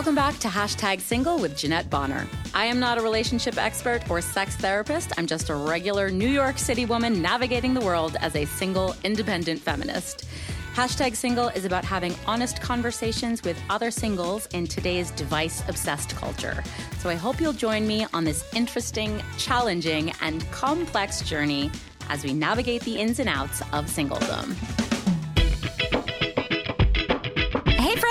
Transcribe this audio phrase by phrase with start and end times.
[0.00, 2.26] Welcome back to Hashtag Single with Jeanette Bonner.
[2.54, 5.12] I am not a relationship expert or sex therapist.
[5.18, 9.60] I'm just a regular New York City woman navigating the world as a single, independent
[9.60, 10.26] feminist.
[10.72, 16.64] Hashtag Single is about having honest conversations with other singles in today's device obsessed culture.
[17.00, 21.70] So I hope you'll join me on this interesting, challenging, and complex journey
[22.08, 24.89] as we navigate the ins and outs of singledom.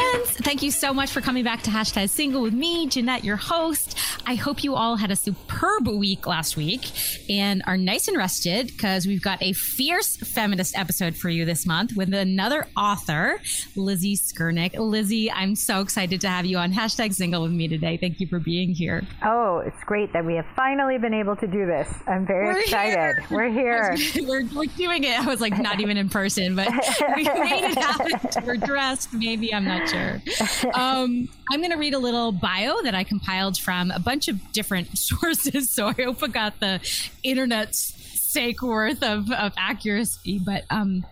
[0.10, 0.30] Friends!
[0.32, 3.98] Thank you so much for coming back to Hashtag Single with me, Jeanette, your host.
[4.26, 6.92] I hope you all had a superb week last week
[7.30, 11.66] and are nice and rested because we've got a fierce feminist episode for you this
[11.66, 13.40] month with another author,
[13.76, 14.78] Lizzie Skurnik.
[14.78, 17.98] Lizzie, I'm so excited to have you on Hashtag Single with me today.
[17.98, 19.04] Thank you for being here.
[19.24, 21.94] Oh, it's great that we have finally been able to do this.
[22.08, 22.94] I'm very We're excited.
[22.94, 23.26] here.
[23.30, 23.98] We're here.
[24.28, 25.20] we're, we're doing it.
[25.20, 26.68] I was like, not even in person, but
[27.16, 28.46] we made it happen.
[28.46, 29.14] We're dressed.
[29.14, 29.99] Maybe I'm not sure.
[30.74, 34.52] Um, I'm going to read a little bio that I compiled from a bunch of
[34.52, 35.70] different sources.
[35.70, 36.80] So I hope I got the
[37.24, 41.06] internet's sake worth of, of accuracy, but um,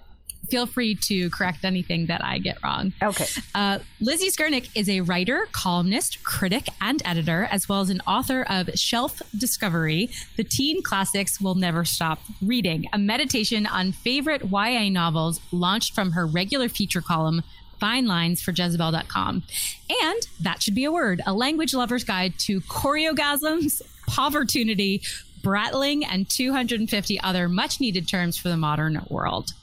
[0.50, 2.94] feel free to correct anything that I get wrong.
[3.02, 3.26] Okay.
[3.54, 8.46] Uh, Lizzie Skurnik is a writer, columnist, critic, and editor, as well as an author
[8.50, 14.90] of Shelf Discovery, The Teen Classics Will Never Stop Reading, a meditation on favorite YA
[14.90, 17.44] novels launched from her regular feature column,
[17.80, 19.44] Fine Lines for Jezebel.com.
[20.04, 25.02] And that should be a word, a language lover's guide to choreogasms, povertunity,
[25.44, 29.54] brattling, and 250 other much needed terms for the modern world.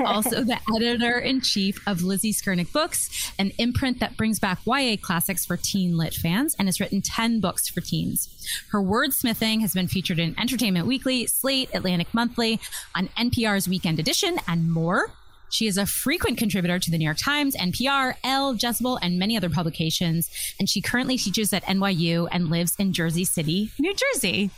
[0.00, 4.96] Also, the editor in chief of Lizzie Skurnik Books, an imprint that brings back YA
[5.00, 8.28] classics for teen lit fans and has written 10 books for teens.
[8.70, 12.60] Her wordsmithing has been featured in Entertainment Weekly, Slate, Atlantic Monthly,
[12.94, 15.12] on NPR's Weekend Edition, and more.
[15.50, 19.36] She is a frequent contributor to the New York Times, NPR, Elle, Jezebel, and many
[19.36, 20.30] other publications.
[20.58, 24.50] And she currently teaches at NYU and lives in Jersey City, New Jersey.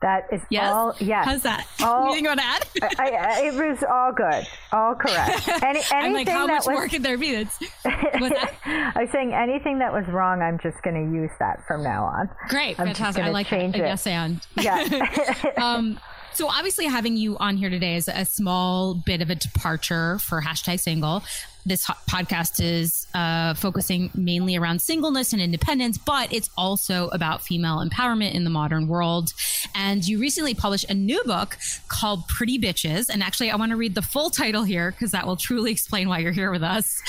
[0.00, 0.70] That is Yes?
[0.72, 0.94] all.
[1.00, 1.24] Yes.
[1.24, 1.66] How's that?
[1.82, 2.66] All- Anything you want to add?
[3.00, 4.46] I, I, it was all good.
[4.70, 5.48] All correct.
[5.62, 7.34] Any, anything I'm like, how that much was, more could there be?
[7.34, 8.52] That's that?
[8.64, 10.40] I was saying anything that was wrong.
[10.40, 12.30] I'm just going to use that from now on.
[12.48, 13.24] Great, I'm fantastic.
[13.24, 13.80] I like change that.
[13.80, 13.86] it.
[13.86, 15.52] Yes, and Yeah.
[15.56, 15.98] um,
[16.38, 20.40] so obviously having you on here today is a small bit of a departure for
[20.40, 21.24] hashtag single.
[21.68, 27.86] This podcast is uh, focusing mainly around singleness and independence, but it's also about female
[27.86, 29.34] empowerment in the modern world.
[29.74, 31.58] And you recently published a new book
[31.88, 33.10] called Pretty Bitches.
[33.10, 36.08] And actually, I want to read the full title here because that will truly explain
[36.08, 37.02] why you're here with us.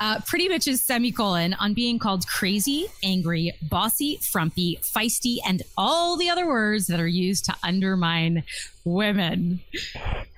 [0.00, 6.30] Uh, Pretty Bitches, semicolon, on being called crazy, angry, bossy, frumpy, feisty, and all the
[6.30, 8.44] other words that are used to undermine
[8.86, 9.60] women.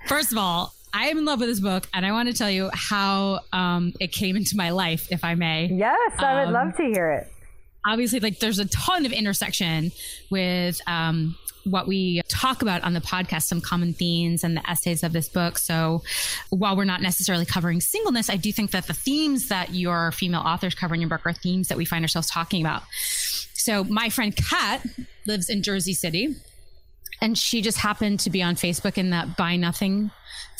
[0.08, 2.50] First of all, I am in love with this book, and I want to tell
[2.50, 5.66] you how um, it came into my life, if I may.
[5.66, 7.32] yes, I would Um, love to hear it.
[7.86, 9.92] Obviously, like there's a ton of intersection
[10.30, 15.02] with um, what we talk about on the podcast, some common themes and the essays
[15.02, 15.58] of this book.
[15.58, 16.02] So,
[16.50, 20.40] while we're not necessarily covering singleness, I do think that the themes that your female
[20.40, 22.82] authors cover in your book are themes that we find ourselves talking about.
[23.54, 24.84] So, my friend Kat
[25.26, 26.34] lives in Jersey City
[27.20, 30.10] and she just happened to be on Facebook in that Buy Nothing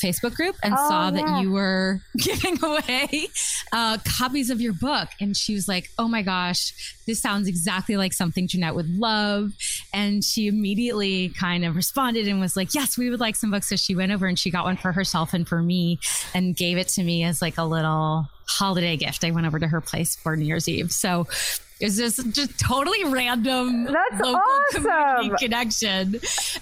[0.03, 1.11] Facebook group and Oh, saw yeah.
[1.11, 3.27] that you were giving away
[3.73, 5.09] uh, copies of your book.
[5.19, 9.51] And she was like, oh my gosh, this sounds exactly like something Jeanette would love.
[9.93, 13.67] And she immediately kind of responded and was like, yes, we would like some books.
[13.69, 15.99] So she went over and she got one for herself and for me
[16.33, 19.23] and gave it to me as like a little holiday gift.
[19.25, 20.91] I went over to her place for New Year's Eve.
[20.93, 21.27] So
[21.79, 24.41] it's just just totally random That's local
[24.75, 25.35] awesome.
[25.37, 26.15] connection.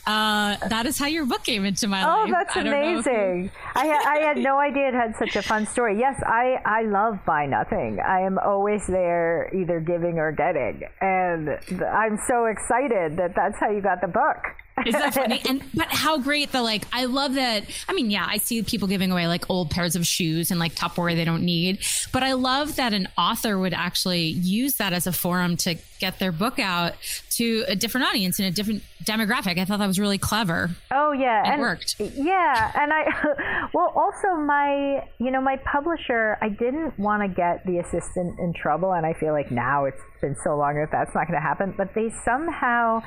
[0.05, 2.31] Uh, that is how your book came into my Oh, life.
[2.31, 3.51] that's I don't know if you- amazing.
[3.75, 5.97] I, ha- I had no idea it had such a fun story.
[5.99, 7.99] Yes, I, I love Buy Nothing.
[7.99, 10.83] I am always there either giving or getting.
[11.01, 11.49] And
[11.83, 14.37] I'm so excited that that's how you got the book.
[14.85, 15.41] Is that funny?
[15.47, 18.87] And but how great the like I love that I mean, yeah, I see people
[18.87, 21.79] giving away like old pairs of shoes and like Tupperware they don't need.
[22.11, 26.19] But I love that an author would actually use that as a forum to get
[26.19, 26.93] their book out
[27.31, 29.57] to a different audience and a different demographic.
[29.59, 30.71] I thought that was really clever.
[30.91, 31.95] Oh yeah, It and worked.
[31.99, 37.65] Yeah, and I well also my you know my publisher I didn't want to get
[37.65, 41.15] the assistant in trouble, and I feel like now it's been so long that that's
[41.15, 41.73] not going to happen.
[41.77, 43.01] But they somehow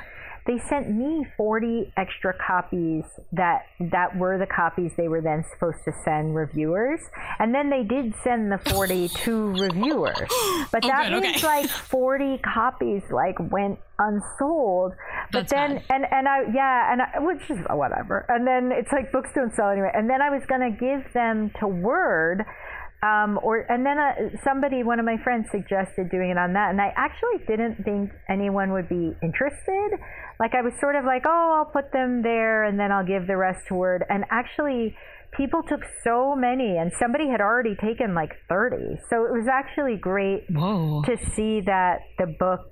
[0.47, 5.77] they sent me 40 extra copies that that were the copies they were then supposed
[5.85, 6.99] to send reviewers
[7.39, 10.17] and then they did send the 40 to reviewers
[10.71, 11.47] but Oh, that good, means okay.
[11.47, 14.93] like 40 copies like went unsold
[15.31, 15.83] but That's then bad.
[15.89, 19.53] and and I yeah and I, which is whatever and then it's like books don't
[19.53, 22.45] sell anyway and then I was gonna give them to Word
[23.03, 24.13] Um, or and then uh,
[24.43, 28.11] somebody, one of my friends, suggested doing it on that, and I actually didn't think
[28.29, 29.89] anyone would be interested.
[30.41, 33.27] Like I was sort of like, oh, I'll put them there, and then I'll give
[33.27, 34.03] the rest to Word.
[34.09, 34.95] And actually,
[35.37, 38.97] people took so many, and somebody had already taken like thirty.
[39.07, 41.03] So it was actually great Whoa.
[41.05, 42.65] to see that the book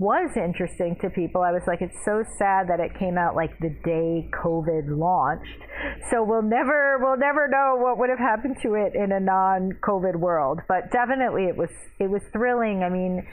[0.00, 1.42] was interesting to people.
[1.42, 5.62] I was like, it's so sad that it came out like the day COVID launched.
[6.10, 10.16] So we'll never we'll never know what would have happened to it in a non-COVID
[10.16, 10.58] world.
[10.66, 11.70] But definitely, it was
[12.00, 12.82] it was thrilling.
[12.82, 13.24] I mean.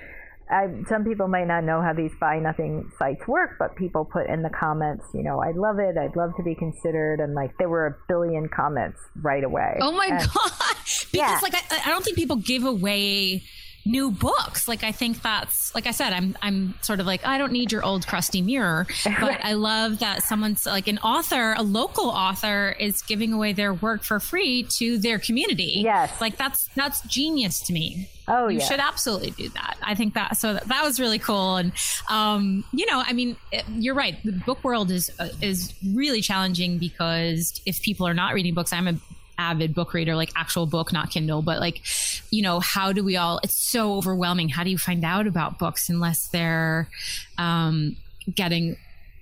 [0.52, 4.28] I, some people might not know how these buy nothing sites work, but people put
[4.28, 5.96] in the comments, you know, I love it.
[5.98, 9.78] I'd love to be considered, and like there were a billion comments right away.
[9.80, 10.52] Oh my And- god!
[10.86, 11.40] because Yeah.
[11.44, 13.44] like I, I don't think people give away
[13.90, 14.68] new books.
[14.68, 17.72] Like I think that's like I said, I'm I'm sort of like I don't need
[17.72, 22.76] your old crusty mirror, but I love that someone's like an author, a local author,
[22.80, 25.82] is giving away their work for free to their community.
[25.84, 26.22] Yes.
[26.22, 28.10] like that's that's genius to me.
[28.28, 28.66] Oh, you yeah.
[28.66, 29.78] should absolutely do that.
[29.82, 31.72] I think that so that, that was really cool, and
[32.10, 34.18] um, you know, I mean, it- you're right.
[34.24, 38.72] The book world is uh, is really challenging because if people are not reading books,
[38.72, 38.96] I'm a
[39.40, 41.82] avid book reader, like actual book, not Kindle, but like,
[42.30, 43.40] you know, how do we all?
[43.44, 44.50] It's so overwhelming.
[44.50, 46.90] How do you find out about books unless they're
[47.38, 47.96] um,
[48.36, 48.78] getting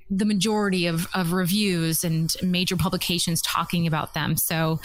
[0.10, 4.38] the majority of, of reviews and major publications talking about them.
[4.38, 4.80] So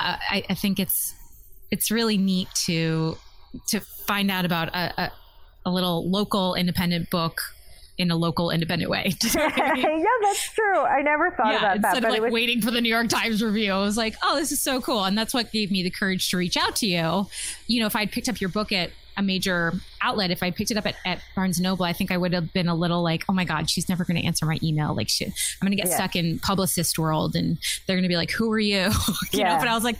[0.00, 1.14] uh, I, I think it's
[1.70, 3.16] it's really neat to
[3.68, 5.12] to find out about a, a,
[5.64, 7.40] a little local independent book
[7.98, 9.12] in a local independent way.
[9.34, 9.50] yeah,
[10.22, 10.80] that's true.
[10.80, 12.88] I never thought yeah, about that, instead but of like was waiting for the New
[12.88, 15.04] York Times review, I was like, oh, this is so cool.
[15.04, 17.26] And that's what gave me the courage to reach out to you.
[17.66, 19.72] You know, if I'd picked up your book at a major
[20.06, 22.52] outlet, if I picked it up at, at Barnes Noble, I think I would have
[22.52, 24.94] been a little like, oh my God, she's never going to answer my email.
[24.94, 25.94] Like, I'm going to get Yeah.
[25.96, 28.90] stuck in publicist world and they're going to be like, who are you?
[29.32, 29.54] you Yeah.
[29.54, 29.96] know, but I was like,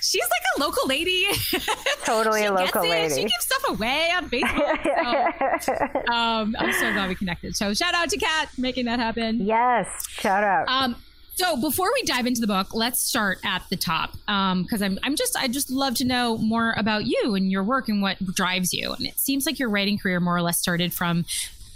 [0.00, 1.26] she's like a local lady.
[2.04, 3.12] totally a local it.
[3.12, 5.62] She gives stuff away on Facebook.
[5.62, 7.56] So, um, I'm so glad we connected.
[7.56, 9.40] So shout out to Kat making that happen.
[9.44, 10.66] yes, shout out.
[10.68, 10.96] Um,
[11.40, 14.98] so before we dive into the book, let's start at the top um, because I'm
[15.02, 18.18] I'm just I just love to know more about you and your work and what
[18.34, 18.92] drives you.
[18.92, 21.24] And it seems like your writing career more or less started from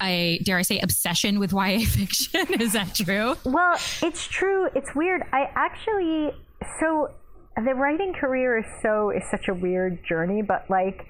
[0.03, 2.61] a dare I say obsession with YA fiction.
[2.61, 3.37] Is that true?
[3.45, 4.69] Well, it's true.
[4.75, 5.23] It's weird.
[5.33, 6.33] I actually
[6.79, 7.11] so
[7.57, 11.07] the writing career is so is such a weird journey, but like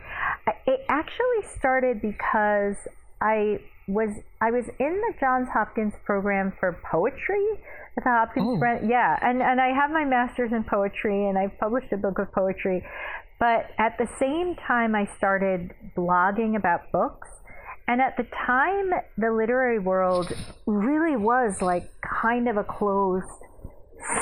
[0.67, 2.77] it actually started because
[3.21, 4.11] I was
[4.41, 7.45] I was in the Johns Hopkins program for poetry
[7.97, 8.47] at the Hopkins.
[8.49, 8.57] Oh.
[8.59, 12.19] Bre- yeah, and and I have my master's in poetry, and I've published a book
[12.19, 12.85] of poetry.
[13.39, 17.29] But at the same time, I started blogging about books.
[17.87, 20.33] And at the time, the literary world
[20.65, 23.27] really was like kind of a closed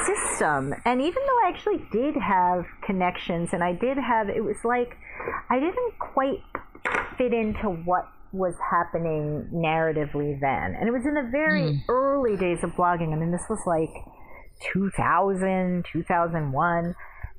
[0.05, 0.75] system.
[0.85, 4.97] And even though I actually did have connections and I did have, it was like
[5.49, 6.43] I didn't quite
[7.17, 10.75] fit into what was happening narratively then.
[10.75, 11.79] And it was in the very hmm.
[11.89, 13.13] early days of blogging.
[13.13, 13.91] I mean, this was like
[14.73, 16.95] 2000, 2001.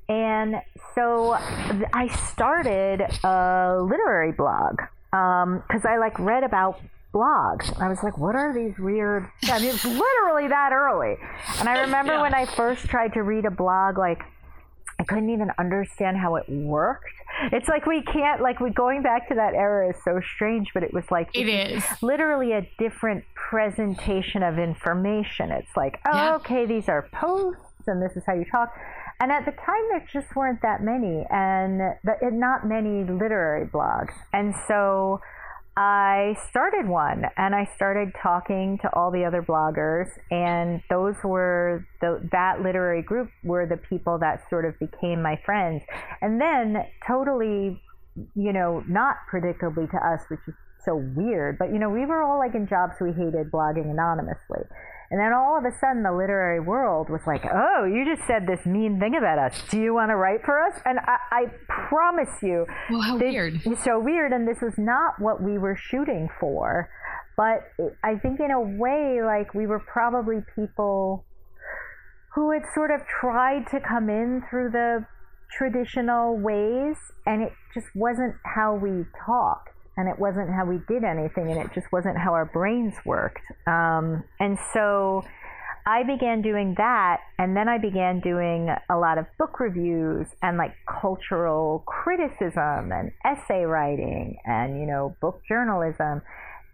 [0.10, 0.56] And
[0.96, 4.82] so I started a literary blog
[5.14, 6.80] um, because I like read about
[7.14, 7.80] blogs.
[7.82, 9.30] I was like, what are these weird?
[9.46, 11.16] I mean, it's literally that early.
[11.60, 14.20] And I remember when I first tried to read a blog, like
[15.00, 17.14] I couldn't even understand how it worked.
[17.52, 20.84] It's like we can't like we going back to that era is so strange, but
[20.84, 21.84] it was like It is.
[22.02, 25.52] literally a different presentation of information.
[25.52, 26.36] It's like, oh, Yeah.
[26.36, 28.74] okay, these are posts, and this is how you talk.
[29.20, 33.66] And at the time, there just weren't that many, and the, and not many literary
[33.66, 34.14] blogs.
[34.34, 35.22] And so
[35.76, 41.88] I started one, and I started talking to all the other bloggers, and those were
[42.00, 45.84] the that literary group were the people that sort of became my friends.
[46.22, 47.82] And then, totally
[48.36, 50.54] you know, not predictably to us, which is
[50.86, 54.68] so weird, but you know, we were all like in jobs we hated blogging anonymously.
[55.14, 58.48] And then all of a sudden, the literary world was like, oh, you just said
[58.48, 59.62] this mean thing about us.
[59.70, 60.74] Do you want to write for us?
[60.86, 63.62] And I, I promise you, Well, how this- weird.
[63.64, 64.32] It's so weird.
[64.34, 66.90] And this was not what we were shooting for.
[67.38, 67.62] But
[68.04, 71.26] I think, in a way, like we were probably people
[72.34, 75.06] who had sort of tried to come in through the
[75.56, 76.96] traditional ways,
[77.28, 81.60] and it just wasn't how we talked, and it wasn't how we did anything, and
[81.60, 83.44] it just wasn't how our brains worked.
[83.68, 85.24] Um, and so
[85.86, 90.58] I began doing that, and then I began doing a lot of book reviews and
[90.58, 96.22] like cultural criticism and essay writing and you know book journalism,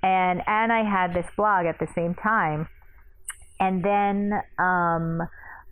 [0.01, 2.67] and and I had this blog at the same time
[3.59, 5.21] and then um,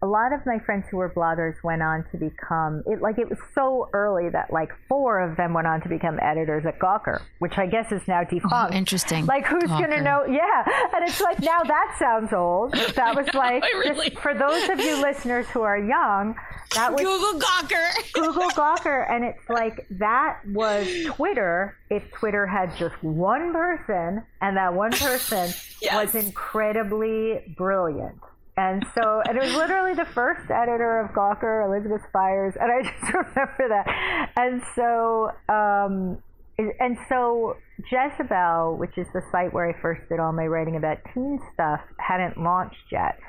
[0.07, 3.29] a lot of my friends who were bloggers went on to become it like it
[3.29, 7.21] was so early that like four of them went on to become editors at Gawker,
[7.39, 8.53] which I guess is now defunct.
[8.73, 9.25] Oh, interesting.
[9.25, 9.81] Like who's Gawker.
[9.81, 10.25] gonna know?
[10.25, 10.63] Yeah,
[10.95, 12.73] and it's like now that sounds old.
[12.95, 14.09] That was like really?
[14.11, 16.35] just for those of you listeners who are young,
[16.75, 18.13] that was Google Gawker.
[18.13, 24.55] Google Gawker, and it's like that was Twitter if Twitter had just one person, and
[24.57, 25.49] that one person
[25.81, 26.13] Yes.
[26.13, 28.17] was incredibly brilliant.
[28.57, 32.81] And so, and it was literally the first editor of Gawker, Elizabeth Spiers, and I
[32.89, 34.31] just remember that.
[34.35, 36.17] And so, um,
[36.57, 37.55] and so
[37.91, 41.81] Jezebel, which is the site where I first did all my writing about teen stuff,
[41.99, 43.19] hadn't launched yet.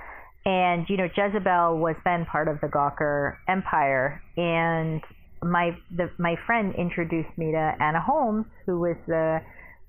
[0.47, 5.03] And you know, Jezebel was then part of the Gawker empire, and
[5.43, 9.41] my the, my friend introduced me to Anna Holmes, who was the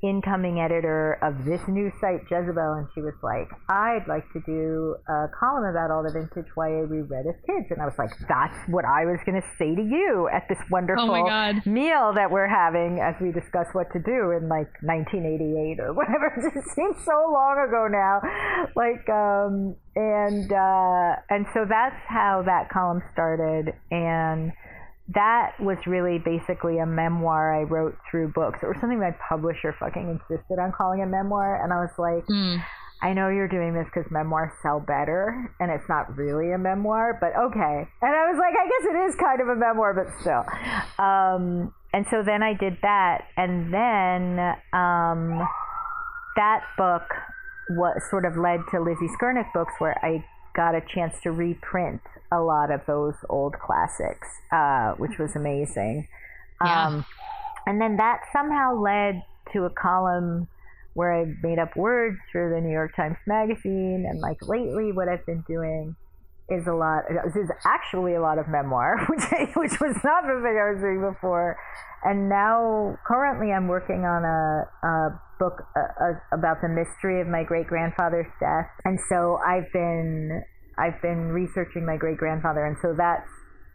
[0.01, 4.96] incoming editor of this new site, Jezebel, and she was like, "I'd like to do
[5.08, 8.12] a column about all the vintage YA we read as kids," and I was like,
[8.27, 11.25] "That's what I was going to say to you at this wonderful Oh
[11.65, 16.32] meal that we're having as we discuss what to do in like 1988 or whatever.
[16.39, 18.22] It just seems so long ago now.
[18.75, 24.51] Like, um, and uh, and so that's how that column started, and
[25.16, 28.60] that was really basically a memoir I wrote through books.
[28.62, 32.25] It was something my publisher fucking insisted on calling a memoir, and I was like.
[32.28, 32.63] Mm.
[33.01, 37.18] I know you're doing this because memoirs sell better, and it's not really a memoir,
[37.22, 37.88] but okay.
[38.01, 40.44] And I was like, I guess it is kind of a memoir, but still.
[41.00, 44.39] Um, and so then I did that, and then
[44.74, 45.48] um,
[46.36, 47.04] that book
[47.70, 52.01] was sort of led to Lizzie Skurnick books, where I got a chance to reprint
[52.31, 56.07] a lot of those old classics, uh, which was amazing.
[56.63, 56.88] Yeah.
[56.88, 57.05] Um,
[57.65, 60.48] and then that somehow led to a column
[60.93, 65.07] where I made up words for the New York Times Magazine, and like lately, what
[65.07, 65.95] I've been doing
[66.50, 67.03] is a lot.
[67.07, 70.74] This is actually a lot of memoir, which I, which was not the thing I
[70.74, 71.57] was doing before.
[72.03, 77.27] And now, currently, I'm working on a, a book uh, uh, about the mystery of
[77.27, 80.43] my great grandfather's death, and so I've been
[80.79, 83.27] I've been researching my great grandfather, and so that's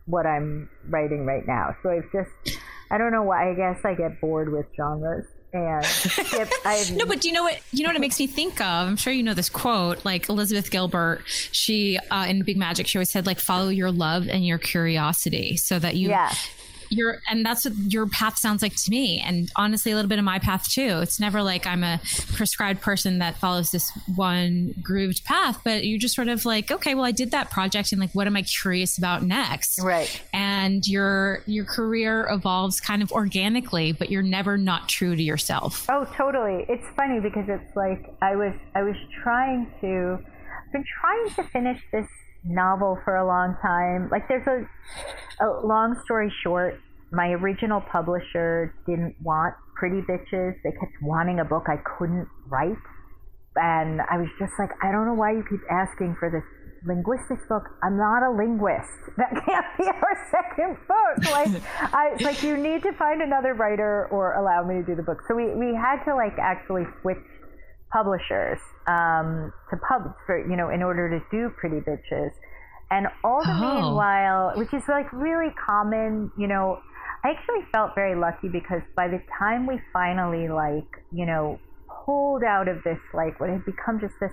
[0.07, 1.77] what I'm writing right now.
[1.83, 2.59] So I've just
[2.91, 3.51] I don't know why.
[3.51, 5.85] I guess I get bored with genres and.
[6.65, 7.59] I've, No, but do you know what?
[7.73, 8.89] You know what it makes me think of?
[8.89, 10.05] I'm sure you know this quote.
[10.05, 14.29] Like Elizabeth Gilbert, she uh, in Big Magic, she always said like follow your love
[14.29, 16.33] and your curiosity, so that you yeah.
[16.91, 20.19] Your and that's what your path sounds like to me and honestly a little bit
[20.19, 22.01] of my path too it's never like i'm a
[22.35, 26.95] prescribed person that follows this one grooved path but you're just sort of like okay
[26.95, 30.23] well i did that project and like what am i curious about next Right.
[30.33, 35.87] and your your career evolves kind of organically but you're never not true to yourself
[35.89, 36.65] Oh, totally.
[36.69, 41.43] It's funny because it's like I was I was trying to I've been trying to
[41.53, 42.07] finish this
[42.45, 44.09] novel for a long time.
[44.11, 44.65] Like there's a
[45.45, 50.55] a long story short, my original publisher didn't want Pretty Bitches.
[50.63, 52.79] They kept wanting a book I couldn't write.
[53.57, 56.43] And I was just like, I don't know why you keep asking for this
[56.87, 57.63] linguistics book.
[57.83, 58.91] I'm not a linguist.
[59.17, 61.31] That can't be our second book.
[61.31, 61.63] Like,
[61.95, 65.23] I like you need to find another writer or allow me to do the book.
[65.29, 67.23] So we we had to like actually switch
[67.93, 72.33] publishers um, to pubs for you know in order to do Pretty Bitches.
[72.91, 73.61] And all the Oh.
[73.61, 76.79] meanwhile, which is like really common, you know,
[77.25, 81.59] I actually felt very lucky because by the time we finally like, you know,
[82.05, 84.33] pulled out of this like what had become just this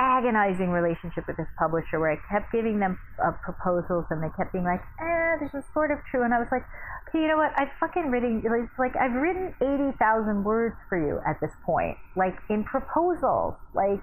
[0.00, 4.52] agonizing relationship with this publisher where I kept giving them uh, proposals and they kept
[4.52, 6.24] being like, eh, this is sort of true.
[6.24, 6.64] And I was like,
[7.08, 7.52] okay, you know what?
[7.60, 12.34] I've fucking written, it's like, I've written 80,000 words for you at this point, like
[12.48, 14.00] in proposals, like,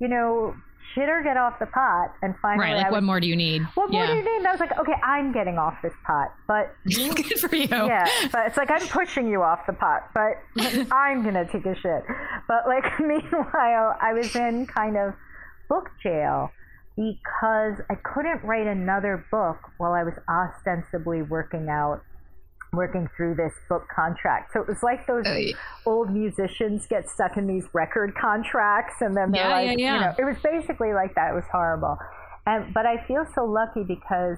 [0.00, 0.54] you know,
[0.94, 2.12] shit or get off the pot.
[2.22, 4.36] And finally, right like what more do you need what more do you need?
[4.38, 8.06] And I was like, okay, I'm getting off this pot, but good for you yeah,
[8.32, 10.38] but it's like I'm pushing you off the pot, but
[10.92, 12.04] I'm gonna take a shit.
[12.46, 15.14] But like meanwhile, I was in kind of
[15.68, 16.50] book jail
[16.96, 22.00] because I couldn't write another book while I was ostensibly working out
[22.72, 24.52] working through this book contract.
[24.52, 25.52] So it was like those Oy.
[25.86, 29.94] old musicians get stuck in these record contracts and then they're Yeah, like, yeah, yeah.
[29.94, 31.30] you know, it was basically like that.
[31.30, 31.96] It was horrible.
[32.46, 34.36] And but I feel so lucky because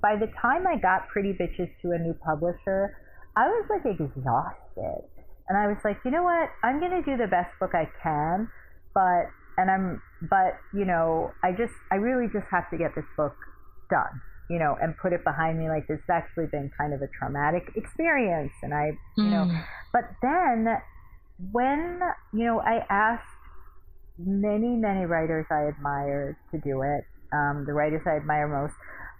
[0.00, 2.96] by the time I got Pretty Bitches to a new publisher,
[3.36, 5.02] I was like exhausted.
[5.48, 6.50] And I was like, you know what?
[6.62, 8.48] I'm going to do the best book I can,
[8.94, 13.04] but and I'm but, you know, I just I really just have to get this
[13.16, 13.34] book
[13.90, 17.02] done, you know, and put it behind me like this has actually been kind of
[17.02, 19.64] a traumatic experience and I, you know, Mm.
[19.92, 20.78] but then
[21.50, 22.00] when,
[22.32, 23.24] you know, I asked
[24.18, 28.74] many, many writers I admire to do it, um, the writers I admire most.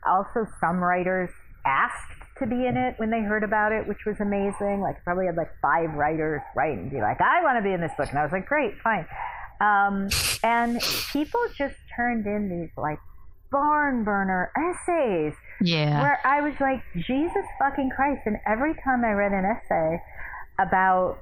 [0.06, 1.30] Also, some writers
[1.66, 4.80] asked to be in it when they heard about it, which was amazing.
[4.80, 7.80] Like, probably had like five writers write and be like, I want to be in
[7.80, 8.08] this book.
[8.10, 9.06] And I was like, great, fine.
[9.62, 10.11] Um,
[10.42, 12.99] and people just turned in these like
[13.52, 15.35] barn burner essays.
[15.61, 16.02] Yeah.
[16.02, 18.23] Where I was like, Jesus fucking Christ.
[18.26, 20.02] And every time I read an essay
[20.59, 21.19] about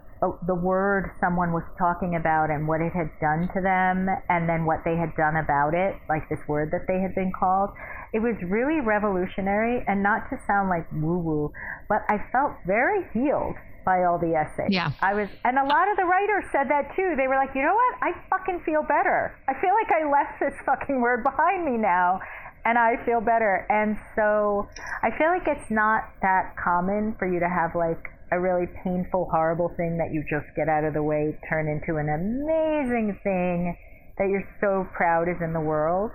[0.47, 4.64] the word someone was talking about and what it had done to them, and then
[4.64, 7.70] what they had done about it, like this word that they had been called,
[8.12, 9.85] it was really revolutionary.
[9.87, 11.52] And not to sound like woo woo,
[11.88, 14.70] but I felt very healed by all the essays.
[14.70, 14.92] Yeah.
[15.00, 17.14] I was, and a lot of the writers said that too.
[17.16, 17.94] They were like, you know what?
[18.02, 19.37] I fucking feel better.
[19.49, 22.20] I feel like I left this fucking word behind me now
[22.64, 23.66] and I feel better.
[23.68, 24.68] And so
[25.02, 28.00] I feel like it's not that common for you to have like
[28.32, 31.99] a really painful, horrible thing that you just get out of the way turn into
[31.99, 33.76] an amazing thing
[34.18, 36.10] that you're so proud is in the world.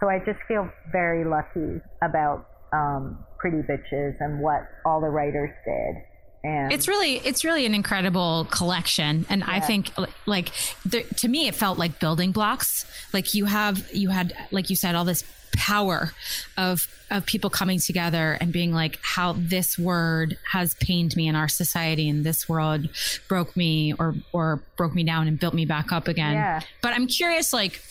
[0.00, 5.50] So I just feel very lucky about um, Pretty Bitches and what all the writers
[5.64, 5.94] did.
[6.42, 9.46] And it's really it's really an incredible collection and yeah.
[9.48, 9.92] i think
[10.24, 10.52] like
[10.86, 14.76] the, to me it felt like building blocks like you have you had like you
[14.76, 15.22] said all this
[15.56, 16.12] power
[16.56, 21.34] of of people coming together and being like how this word has pained me in
[21.34, 22.88] our society and this world
[23.28, 26.60] broke me or or broke me down and built me back up again yeah.
[26.80, 27.82] but i'm curious like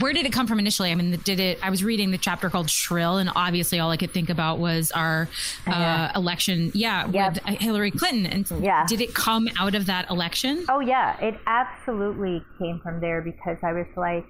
[0.00, 0.90] where did it come from initially?
[0.90, 1.58] I mean, did it?
[1.62, 4.90] I was reading the chapter called Shrill, and obviously, all I could think about was
[4.90, 5.28] our
[5.66, 6.12] uh, yeah.
[6.16, 7.34] election, yeah, yep.
[7.34, 8.26] with Hillary Clinton.
[8.26, 8.86] And yeah.
[8.86, 10.64] did it come out of that election?
[10.68, 14.26] Oh yeah, it absolutely came from there because I was like,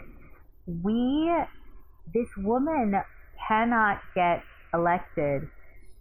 [0.66, 1.33] we,
[2.12, 2.94] this woman
[3.49, 4.42] cannot get
[4.75, 5.49] elected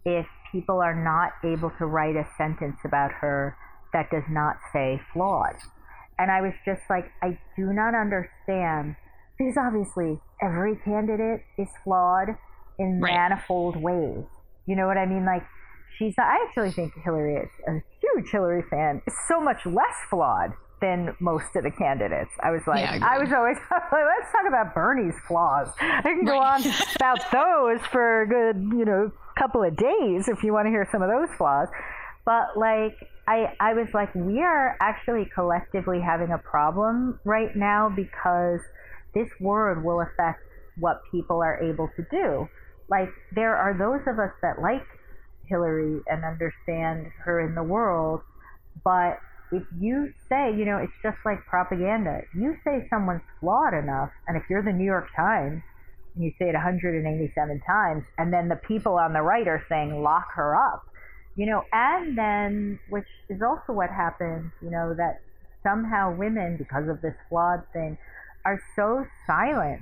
[0.04, 3.56] if people are not able to write a sentence about her
[3.92, 5.56] that does not say flawed.
[6.18, 8.96] And I was just like, I do not understand
[9.38, 12.36] because obviously every candidate is flawed
[12.78, 13.12] in right.
[13.12, 14.24] manifold ways.
[14.66, 15.24] You know what I mean?
[15.24, 15.42] Like
[15.98, 20.52] she's I actually think Hillary is a huge Hillary fan is so much less flawed
[20.80, 22.30] than most of the candidates.
[22.42, 25.68] I was like, yeah, I, I, was always like, let's talk about Bernie's flaws.
[25.80, 26.66] I can go right.
[26.66, 30.70] on about those for a good, you know, couple of days if you want to
[30.70, 31.68] hear some of those flaws.
[32.26, 37.90] But like, I, I was like, we are actually collectively having a problem right now
[37.94, 38.60] because
[39.14, 40.40] this word will affect
[40.76, 42.48] what people are able to do.
[42.88, 44.86] Like, there are those of us that like
[45.48, 48.20] Hillary and understand her in the world,
[48.84, 49.18] but
[49.52, 52.22] if you say, you know, it's just like propaganda.
[52.34, 55.62] You say someone's flawed enough, and if you're the New York Times,
[56.14, 60.02] and you say it 187 times, and then the people on the right are saying,
[60.02, 60.82] lock her up,
[61.36, 65.20] you know, and then, which is also what happens, you know, that
[65.62, 67.96] somehow women, because of this flawed thing,
[68.44, 69.80] are so silent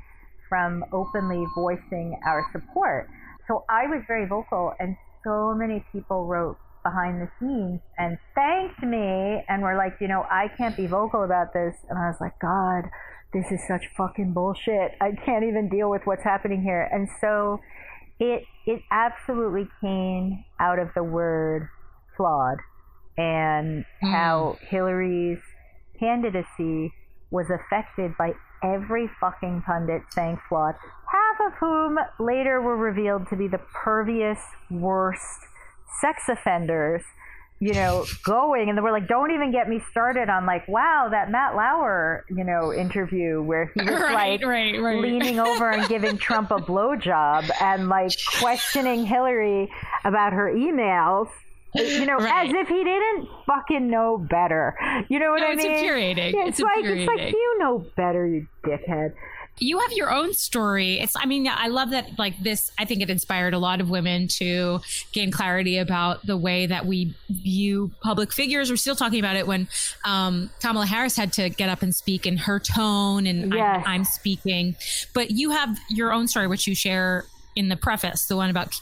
[0.48, 3.08] from openly voicing our support.
[3.48, 8.82] So I was very vocal, and so many people wrote behind the scenes and thanked
[8.82, 11.74] me and were like, you know, I can't be vocal about this.
[11.88, 12.90] And I was like, God,
[13.32, 14.92] this is such fucking bullshit.
[15.00, 16.88] I can't even deal with what's happening here.
[16.92, 17.60] And so
[18.18, 21.68] it it absolutely came out of the word
[22.16, 22.58] flawed
[23.16, 24.10] and mm.
[24.10, 25.40] how Hillary's
[25.98, 26.92] candidacy
[27.30, 30.74] was affected by every fucking pundit saying flawed,
[31.10, 34.38] half of whom later were revealed to be the pervious,
[34.70, 35.46] worst
[36.00, 37.02] sex offenders,
[37.60, 38.68] you know, going.
[38.68, 42.24] And they were like, don't even get me started on like, wow, that Matt Lauer,
[42.28, 45.00] you know, interview where he was right, like right, right.
[45.00, 49.70] leaning over and giving Trump a blowjob and like questioning Hillary
[50.04, 51.28] about her emails
[51.74, 52.48] you know, right.
[52.48, 54.76] as if he didn't fucking know better.
[55.08, 55.72] You know what no, I it's mean?
[55.72, 56.34] Infuriating.
[56.34, 57.08] Yeah, it's, it's like infuriating.
[57.08, 59.14] it's like you know better, you dickhead.
[59.58, 60.98] You have your own story.
[60.98, 63.90] It's I mean, I love that like this I think it inspired a lot of
[63.90, 64.80] women to
[65.12, 68.70] gain clarity about the way that we view public figures.
[68.70, 69.68] We're still talking about it when
[70.04, 73.82] um, Kamala Harris had to get up and speak in her tone and yes.
[73.86, 74.74] I'm, I'm speaking.
[75.12, 78.74] But you have your own story which you share in the preface, the one about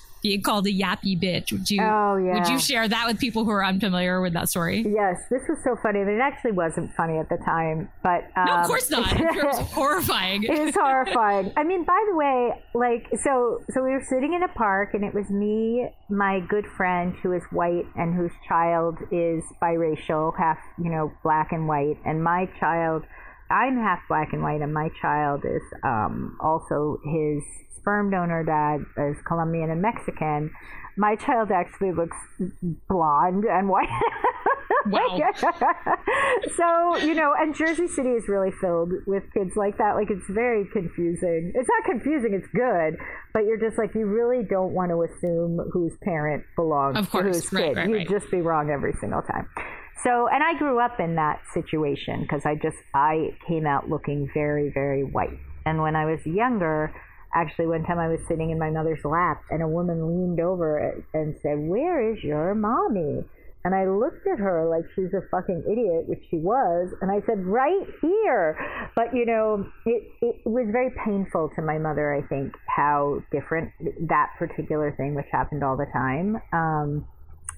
[0.43, 1.53] called a yappy bitch.
[1.53, 1.83] Would you?
[1.83, 2.35] Oh yeah.
[2.35, 4.85] Would you share that with people who are unfamiliar with that story?
[4.87, 6.01] Yes, this was so funny.
[6.05, 9.13] But it actually wasn't funny at the time, but um, no, of um, course not.
[9.21, 10.43] it was horrifying.
[10.43, 11.53] it was horrifying.
[11.57, 15.05] I mean, by the way, like so, so we were sitting in a park, and
[15.05, 20.59] it was me, my good friend who is white and whose child is biracial, half
[20.79, 23.05] you know black and white, and my child.
[23.51, 27.43] I'm half black and white, and my child is um, also his
[27.77, 30.51] sperm donor dad is Colombian and Mexican.
[30.97, 32.17] My child actually looks
[32.89, 33.89] blonde and white.
[34.87, 35.19] Wow.
[36.57, 39.95] so, you know, and Jersey City is really filled with kids like that.
[39.95, 41.53] Like, it's very confusing.
[41.55, 42.97] It's not confusing, it's good,
[43.33, 47.25] but you're just like, you really don't want to assume whose parent belongs Of course.
[47.25, 47.77] to whose Right, kid.
[47.77, 48.09] right, You'd right.
[48.09, 49.49] just be wrong every single time.
[50.03, 54.31] So, and I grew up in that situation because I just, I came out looking
[54.33, 55.39] very, very white.
[55.67, 56.95] And when I was younger,
[57.35, 61.05] actually, one time I was sitting in my mother's lap and a woman leaned over
[61.13, 63.25] and said, Where is your mommy?
[63.63, 67.21] And I looked at her like she's a fucking idiot, which she was, and I
[67.27, 68.57] said, Right here.
[68.97, 73.73] But, you know, it, it was very painful to my mother, I think, how different
[74.09, 76.41] that particular thing, which happened all the time.
[76.55, 77.07] Um,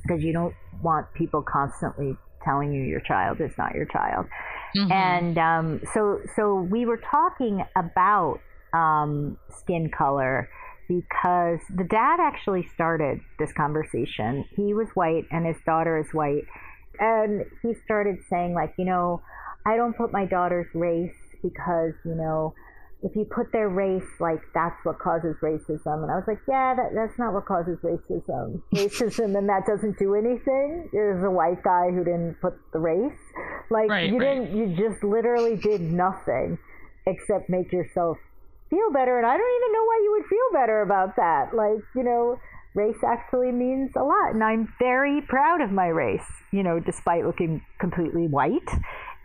[0.03, 4.27] because you don't want people constantly telling you your child is not your child.
[4.91, 8.41] And um, so, so we were talking about
[8.73, 10.49] um, skin color
[10.89, 14.45] because the dad actually started this conversation.
[14.57, 16.45] He was white, and his daughter is white,
[16.99, 19.23] and he started saying like, you know,
[19.67, 22.55] I don't put my daughter's race because you know
[23.03, 26.03] if you put their race, like that's what causes racism.
[26.03, 28.63] And I was like, yeah, that, that's not what causes racism.
[28.75, 30.89] Racism, and that doesn't do anything.
[30.93, 33.19] There's a white guy who didn't put the race.
[33.71, 34.39] Like Right, you right.
[34.39, 36.59] didn't, you just literally did nothing
[37.07, 38.19] except make yourself
[38.71, 39.19] feel better.
[39.19, 41.55] And I don't even know why you would feel better about that.
[41.55, 42.39] Like you know.
[42.75, 47.27] Race actually means a lot, and I'm very proud of my race, you know, despite
[47.27, 48.67] looking completely white.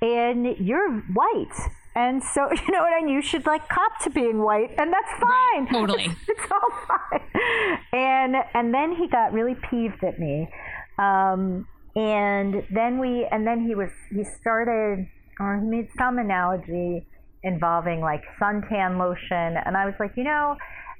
[0.01, 1.55] And you're white,
[1.97, 5.63] and so you know, and you should like cop to being white, and that's fine.
[5.65, 6.15] Right, totally.
[6.27, 7.79] it's all fine.
[7.91, 10.47] And and then he got really peeved at me,
[10.99, 15.07] um, and then we and then he was he started
[15.39, 17.05] or he made some analogy
[17.43, 20.55] involving like suntan lotion, and I was like, you know,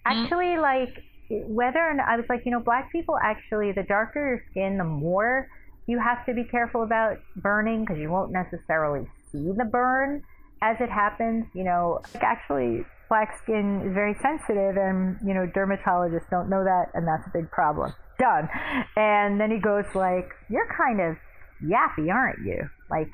[0.05, 4.19] actually like whether or not, I was like, you know, black people actually the darker
[4.19, 5.49] your skin, the more
[5.85, 10.23] you have to be careful about burning because you won't necessarily see the burn
[10.61, 11.45] as it happens.
[11.53, 16.63] You know, like actually, black skin is very sensitive, and you know, dermatologists don't know
[16.63, 17.93] that, and that's a big problem.
[18.19, 18.49] Done.
[18.95, 21.17] And then he goes like, "You're kind of
[21.63, 22.69] yappy, aren't you?
[22.89, 23.11] Like,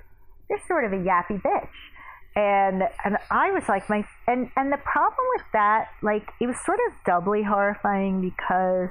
[0.49, 1.67] you're sort of a yappy bitch."
[2.35, 6.55] And and I was like, my and and the problem with that, like, it was
[6.65, 8.89] sort of doubly horrifying because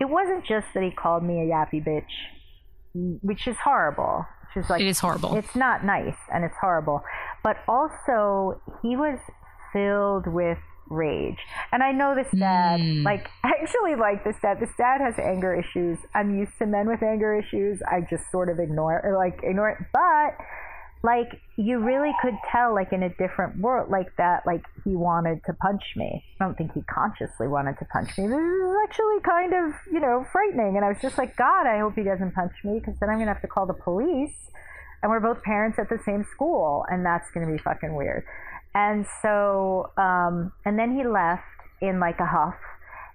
[0.00, 2.08] it wasn't just that he called me a yappy bitch
[2.94, 4.26] which is horrible.
[4.68, 5.36] Like It is horrible.
[5.36, 7.02] It's not nice and it's horrible.
[7.42, 9.18] But also he was
[9.72, 10.58] filled with
[10.88, 11.38] rage.
[11.72, 13.04] And I know this dad, Mm.
[13.04, 14.58] like actually like this dad.
[14.60, 15.98] This dad has anger issues.
[16.14, 17.80] I'm used to men with anger issues.
[17.88, 19.78] I just sort of ignore like ignore it.
[19.92, 20.36] But
[21.02, 25.40] like you really could tell like in a different world like that like he wanted
[25.46, 26.22] to punch me.
[26.38, 28.26] I don't think he consciously wanted to punch me.
[28.26, 30.76] This is actually kind of you know frightening.
[30.76, 33.18] And i was just like god i hope he doesn't punch me because then i'm
[33.18, 34.50] gonna have to call the police.
[35.02, 38.24] And we're both parents at the same school and that's gonna be fucking weird.
[38.74, 41.44] And so um and then he left
[41.80, 42.56] in like a huff.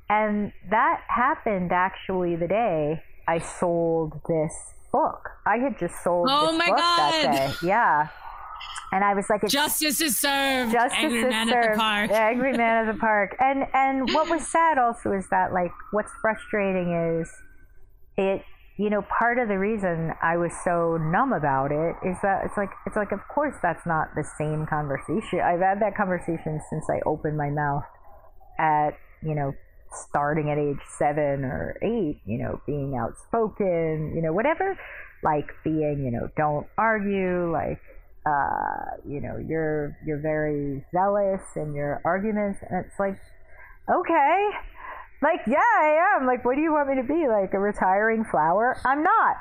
[0.09, 6.47] And that happened actually the day i sold this book i had just sold Oh
[6.47, 8.07] this my book that day yeah
[8.91, 10.71] and i was like it's Justice is served.
[10.71, 11.57] Justice Angry is man served.
[11.57, 12.11] at the park.
[12.11, 13.35] Angry man at the park.
[13.39, 17.29] And and what was sad also is that like what's frustrating is
[18.17, 18.41] it
[18.77, 22.57] you know part of the reason I was so numb about it is that it's
[22.57, 25.39] like it's like of course that's not the same conversation.
[25.43, 27.83] I've had that conversation since I opened my mouth
[28.59, 28.91] at
[29.23, 29.51] you know
[29.95, 34.77] starting at age seven or eight, you know, being outspoken, you know, whatever,
[35.23, 37.81] like being, you know, don't argue, like
[38.25, 43.19] uh, you know, you're you're very zealous in your arguments, and it's like,
[43.87, 44.49] okay,
[45.21, 46.25] like yeah, I am.
[46.25, 47.27] Like, what do you want me to be?
[47.27, 48.77] Like a retiring flower?
[48.83, 49.35] I'm not.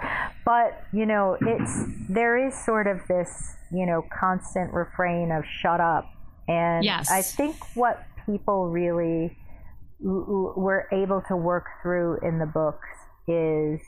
[0.45, 5.81] But you know, it's there is sort of this you know constant refrain of shut
[5.81, 6.05] up,
[6.47, 7.11] and Yes.
[7.11, 9.37] I think what people really
[10.05, 12.89] were able to work through in the books
[13.27, 13.81] is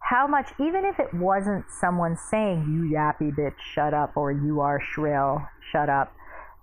[0.00, 4.60] how much, even if it wasn't someone saying, you yappy bitch, shut up, or you
[4.60, 6.12] are shrill, shut up,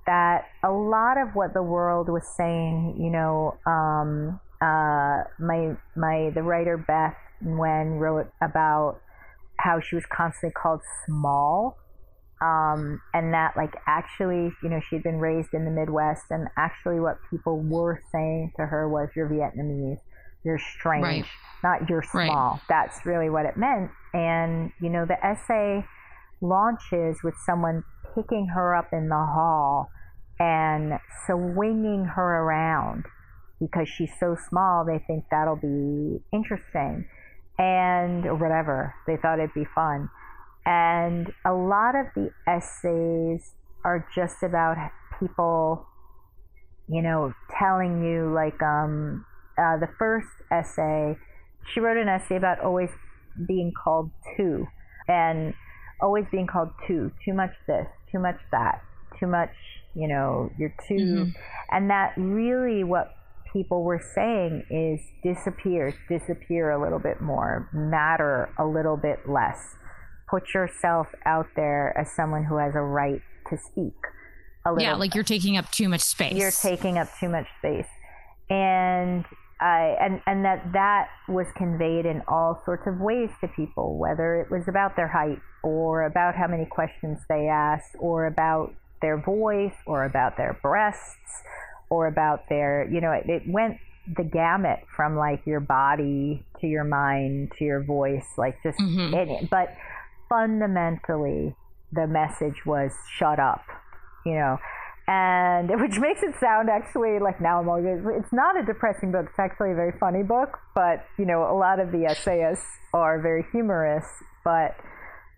[0.05, 6.31] that a lot of what the world was saying, you know, um, uh, my, my,
[6.33, 8.99] the writer Beth Nguyen wrote about
[9.57, 11.77] how she was constantly called small.
[12.41, 16.99] Um, and that like actually, you know, she'd been raised in the Midwest and actually
[16.99, 19.99] what people were saying to her was you're Vietnamese,
[20.45, 21.25] you're strange, Right.
[21.63, 22.27] not you're Right.
[22.29, 22.61] small.
[22.69, 23.89] That's really what it meant.
[24.13, 25.83] And, you know, the essay
[26.41, 29.89] launches with someone picking her up in the hall
[30.39, 33.05] and swinging her around
[33.59, 37.07] because she's so small, they think that'll be interesting
[37.57, 38.93] and or whatever.
[39.07, 40.09] They thought it'd be fun.
[40.67, 43.53] And a lot of the essays
[43.85, 44.75] are just about
[45.17, 45.87] people,
[46.89, 49.25] you know, telling you like um,
[49.57, 51.17] uh, the first essay.
[51.73, 52.89] She wrote an essay about always
[53.47, 54.67] being called two,
[55.07, 55.53] and
[56.01, 57.11] always being called two.
[57.23, 58.81] Too much this, too much that,
[59.21, 59.51] too much.
[59.95, 61.29] You know, you're too, mm-hmm.
[61.71, 63.15] and that really what
[63.53, 69.77] people were saying is disappear, disappear a little bit more, matter a little bit less.
[70.29, 73.95] Put yourself out there as someone who has a right to speak.
[74.77, 76.35] yeah, like you're taking up too much space.
[76.35, 77.87] You're taking up too much space,
[78.49, 79.23] and
[79.61, 84.41] I and and that that was conveyed in all sorts of ways to people, whether
[84.41, 89.17] it was about their height or about how many questions they asked, or about their
[89.17, 91.43] voice, or about their breasts,
[91.89, 93.77] or about their, you know, it, it went
[94.15, 99.13] the gamut from like your body to your mind to your voice, like just mm-hmm.
[99.13, 99.75] it, but
[100.29, 101.55] fundamentally
[101.91, 103.63] the message was shut up,
[104.25, 104.57] you know,
[105.07, 107.87] and which makes it sound actually like now I'm
[108.17, 109.27] it's not a depressing book.
[109.29, 113.21] It's actually a very funny book, but you know, a lot of the essayists are
[113.21, 114.05] very humorous,
[114.43, 114.75] but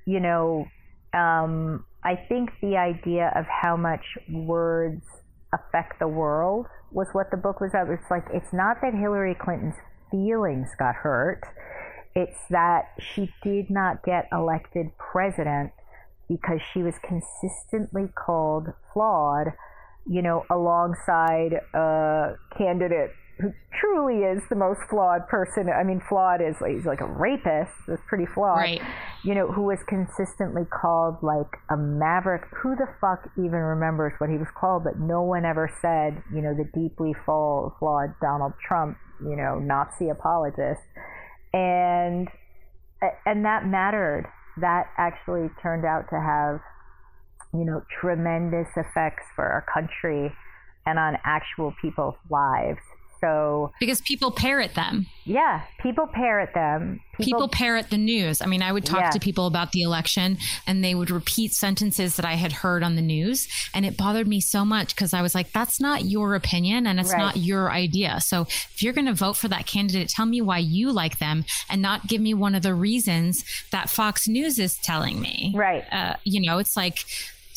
[0.05, 0.65] you know,
[1.13, 5.03] um, I think the idea of how much words
[5.53, 7.89] affect the world was what the book was about.
[7.89, 9.75] It's like it's not that Hillary Clinton's
[10.09, 11.41] feelings got hurt.
[12.15, 15.71] It's that she did not get elected president
[16.27, 19.53] because she was consistently called flawed,
[20.07, 25.69] you know, alongside a candidate who truly is the most flawed person.
[25.69, 27.71] I mean, flawed is he's like a rapist.
[27.87, 28.57] Is pretty flawed.
[28.57, 28.81] Right.
[29.23, 32.43] You know, who was consistently called like a maverick.
[32.61, 34.83] Who the fuck even remembers what he was called?
[34.83, 40.09] But no one ever said, you know, the deeply flawed Donald Trump, you know, Nazi
[40.09, 40.81] apologist,
[41.53, 42.27] and
[43.25, 44.25] and that mattered.
[44.59, 46.59] That actually turned out to have,
[47.53, 50.33] you know, tremendous effects for our country
[50.85, 52.81] and on actual people's lives
[53.21, 55.07] so because people parrot them.
[55.25, 57.01] Yeah, people parrot them.
[57.11, 58.41] People, people parrot the news.
[58.41, 59.09] I mean, I would talk yeah.
[59.11, 62.95] to people about the election and they would repeat sentences that I had heard on
[62.95, 63.47] the news.
[63.73, 66.99] And it bothered me so much because I was like, that's not your opinion and
[66.99, 67.19] it's right.
[67.19, 68.21] not your idea.
[68.21, 71.45] So if you're going to vote for that candidate, tell me why you like them
[71.69, 75.53] and not give me one of the reasons that Fox News is telling me.
[75.55, 75.85] Right.
[75.91, 77.05] Uh, you know, it's like,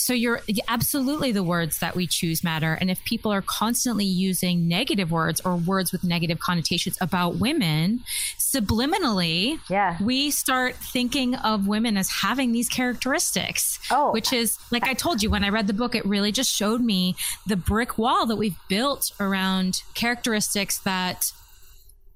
[0.03, 2.77] so you're absolutely the words that we choose matter.
[2.81, 8.01] And if people are constantly using negative words or words with negative connotations about women,
[8.37, 9.97] subliminally, yeah.
[10.03, 13.79] we start thinking of women as having these characteristics.
[13.91, 14.11] Oh.
[14.11, 16.81] Which is, like I told you, when I read the book, it really just showed
[16.81, 17.15] me
[17.47, 21.31] the brick wall that we've built around characteristics that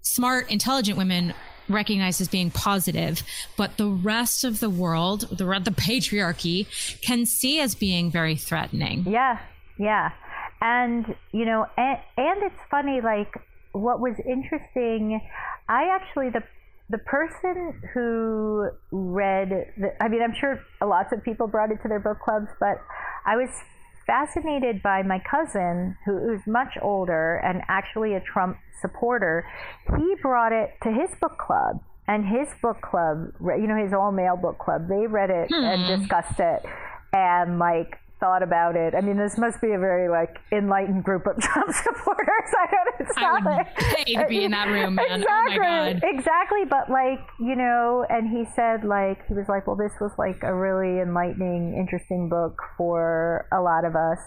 [0.02, 1.34] smart, intelligent women
[1.68, 3.22] recognized as being positive,
[3.56, 6.66] but the rest of the world, the the patriarchy,
[7.00, 9.04] can see as being very threatening.
[9.06, 9.38] Yeah,
[9.78, 10.12] yeah,
[10.60, 13.00] and you know, and, and it's funny.
[13.00, 13.34] Like
[13.72, 15.20] what was interesting,
[15.68, 16.42] I actually the
[16.88, 21.88] the person who read the, I mean, I'm sure lots of people brought it to
[21.88, 22.80] their book clubs, but
[23.24, 23.50] I was
[24.06, 29.48] fascinated by my cousin, who is much older and actually a Trump supporter.
[29.96, 34.12] He brought it to his book club, and his book club, you know, his all
[34.12, 35.64] male book club, they read it hmm.
[35.64, 36.64] and discussed it.
[37.12, 38.94] And like thought about it.
[38.94, 42.50] I mean, this must be a very like enlightened group of Trump supporters.
[42.58, 43.08] I don't.
[43.08, 45.20] It's I would like, pay to be in that room, man.
[45.20, 46.02] Exactly, oh my god.
[46.02, 50.12] Exactly, but like you know, and he said like he was like, well, this was
[50.18, 54.18] like a really enlightening, interesting book for a lot of us,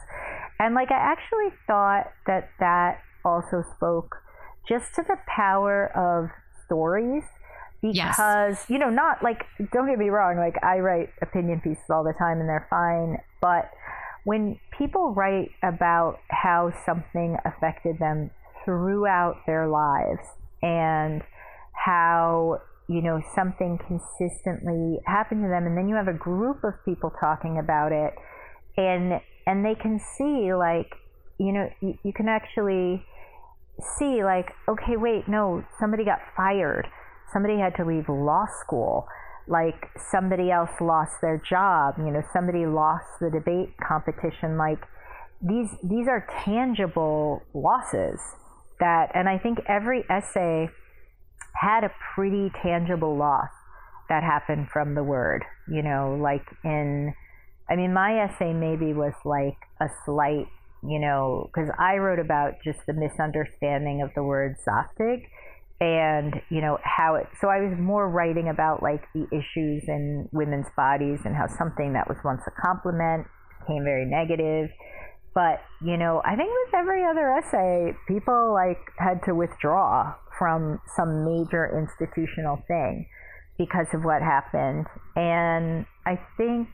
[0.60, 4.17] and like I actually thought that that also spoke
[4.67, 6.30] just to the power of
[6.65, 7.23] stories
[7.82, 8.65] because yes.
[8.69, 12.13] you know not like don't get me wrong like i write opinion pieces all the
[12.19, 13.71] time and they're fine but
[14.23, 18.32] when people write about how something affected them
[18.65, 20.28] throughout their lives
[20.62, 21.21] and
[21.73, 26.73] how you know something consistently happened to them and then you have a group of
[26.86, 28.13] people talking about it
[28.78, 30.95] and and they can see like
[31.39, 33.04] you know you, you can actually
[33.97, 36.88] see like okay wait no somebody got fired.
[37.32, 39.08] Somebody had to leave law school
[39.50, 44.58] like somebody else lost their job, you know, somebody lost the debate competition.
[44.58, 44.80] Like
[45.42, 48.20] these, these are tangible losses
[48.80, 50.70] that, and I think every essay
[51.60, 53.50] had a pretty tangible loss
[54.08, 57.14] that happened from the word, you know, like in,
[57.70, 60.48] I mean, my essay maybe was like a slight
[60.84, 65.26] you know, because I wrote about just the misunderstanding of the word Zaftig
[65.82, 70.28] and, you know, how it, so I was more writing about like the issues in
[70.32, 73.28] women's bodies and how something that was once a compliment
[73.62, 74.70] became very negative.
[75.34, 80.82] But, you know, I think with every other essay, people like had to withdraw from
[80.96, 83.08] some major institutional thing
[83.58, 84.86] because of what happened.
[85.15, 86.68] And I think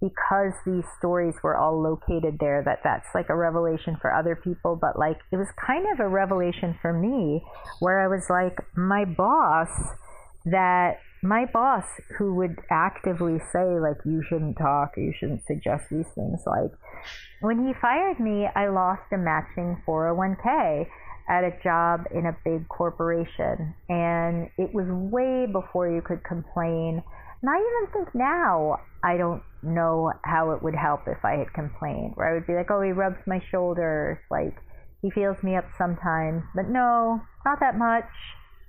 [0.00, 4.76] because these stories were all located there that that's like a revelation for other people
[4.80, 7.42] but like it was kind of a revelation for me
[7.80, 9.68] where i was like my boss
[10.44, 11.84] that my boss
[12.18, 16.70] who would actively say like you shouldn't talk you shouldn't suggest these things like
[17.40, 20.86] when he fired me i lost a matching 401k
[21.28, 27.02] at a job in a big corporation and it was way before you could complain
[27.42, 31.52] and I even think now I don't know how it would help if I had
[31.52, 32.12] complained.
[32.14, 34.56] Where I would be like, oh, he rubs my shoulders, like
[35.02, 38.04] he feels me up sometimes, but no, not that much.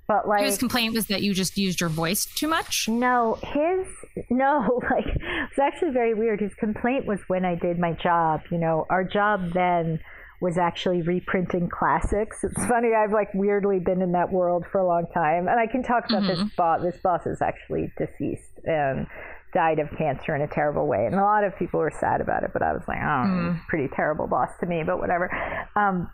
[0.07, 2.87] But like his complaint was that you just used your voice too much.
[2.87, 3.85] No, his
[4.29, 6.39] no, like it's actually very weird.
[6.39, 8.41] His complaint was when I did my job.
[8.49, 9.99] You know, our job then
[10.39, 12.43] was actually reprinting classics.
[12.43, 15.67] It's funny, I've like weirdly been in that world for a long time, and I
[15.67, 16.43] can talk about mm-hmm.
[16.43, 16.81] this boss.
[16.81, 19.07] This boss is actually deceased and
[19.53, 22.43] died of cancer in a terrible way, and a lot of people were sad about
[22.43, 22.51] it.
[22.53, 23.65] But I was like, oh, mm.
[23.67, 25.31] pretty terrible boss to me, but whatever.
[25.75, 26.09] Um,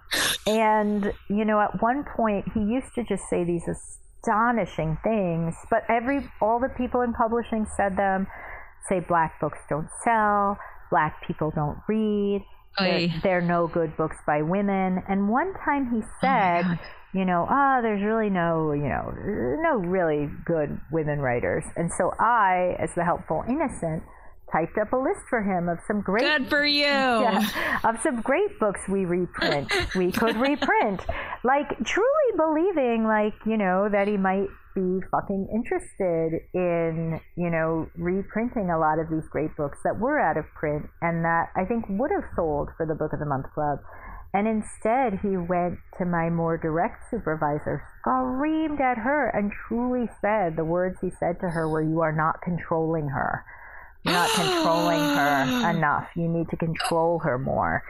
[0.47, 5.83] and you know, at one point, he used to just say these astonishing things, but
[5.89, 8.27] every all the people in publishing said them.
[8.89, 10.57] Say black books don't sell,
[10.91, 12.43] black people don't read
[12.79, 15.03] there, there, are no good books by women.
[15.07, 16.77] And one time he oh said, oh
[17.13, 19.13] you know, ah, oh, there's really no, you know,
[19.62, 21.63] no really good women writers.
[21.75, 24.03] And so I, as the helpful innocent,
[24.51, 28.21] typed up a list for him of some great good for you yeah, of some
[28.21, 31.01] great books we reprint we could reprint
[31.43, 37.89] like truly believing like you know that he might be fucking interested in, you know,
[37.95, 41.65] reprinting a lot of these great books that were out of print and that I
[41.65, 43.79] think would have sold for the Book of the Month Club.
[44.33, 50.55] And instead, he went to my more direct supervisor, screamed at her, and truly said
[50.55, 53.45] the words he said to her were, You are not controlling her.
[54.03, 56.07] You're not controlling her enough.
[56.15, 57.83] You need to control her more.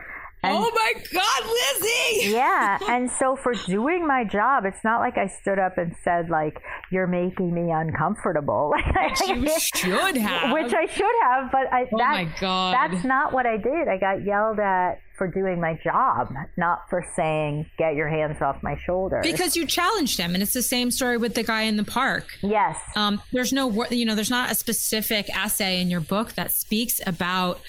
[0.43, 2.31] And, oh my God, Lizzie!
[2.31, 2.77] yeah.
[2.89, 6.61] And so for doing my job, it's not like I stood up and said, like,
[6.91, 8.73] you're making me uncomfortable.
[8.95, 10.51] Which you should have.
[10.51, 12.75] Which I should have, but I, oh that, my God.
[12.75, 13.87] that's not what I did.
[13.87, 18.61] I got yelled at for doing my job, not for saying, get your hands off
[18.63, 19.19] my shoulder.
[19.23, 20.33] Because you challenged him.
[20.33, 22.25] And it's the same story with the guy in the park.
[22.41, 22.77] Yes.
[22.95, 26.99] Um, there's no, you know, there's not a specific essay in your book that speaks
[27.05, 27.61] about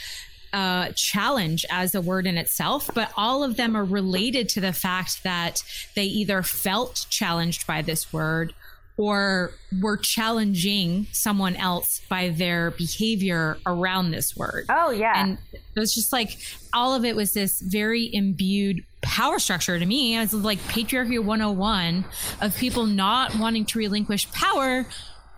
[0.55, 4.73] uh, challenge as a word in itself, but all of them are related to the
[4.73, 5.65] fact that
[5.97, 8.55] they either felt challenged by this word
[8.97, 9.51] or
[9.83, 14.67] were challenging someone else by their behavior around this word.
[14.69, 15.15] Oh, yeah.
[15.17, 16.39] And it was just like
[16.73, 20.17] all of it was this very imbued power structure to me.
[20.17, 22.05] It was like patriarchy 101
[22.41, 24.87] of people not wanting to relinquish power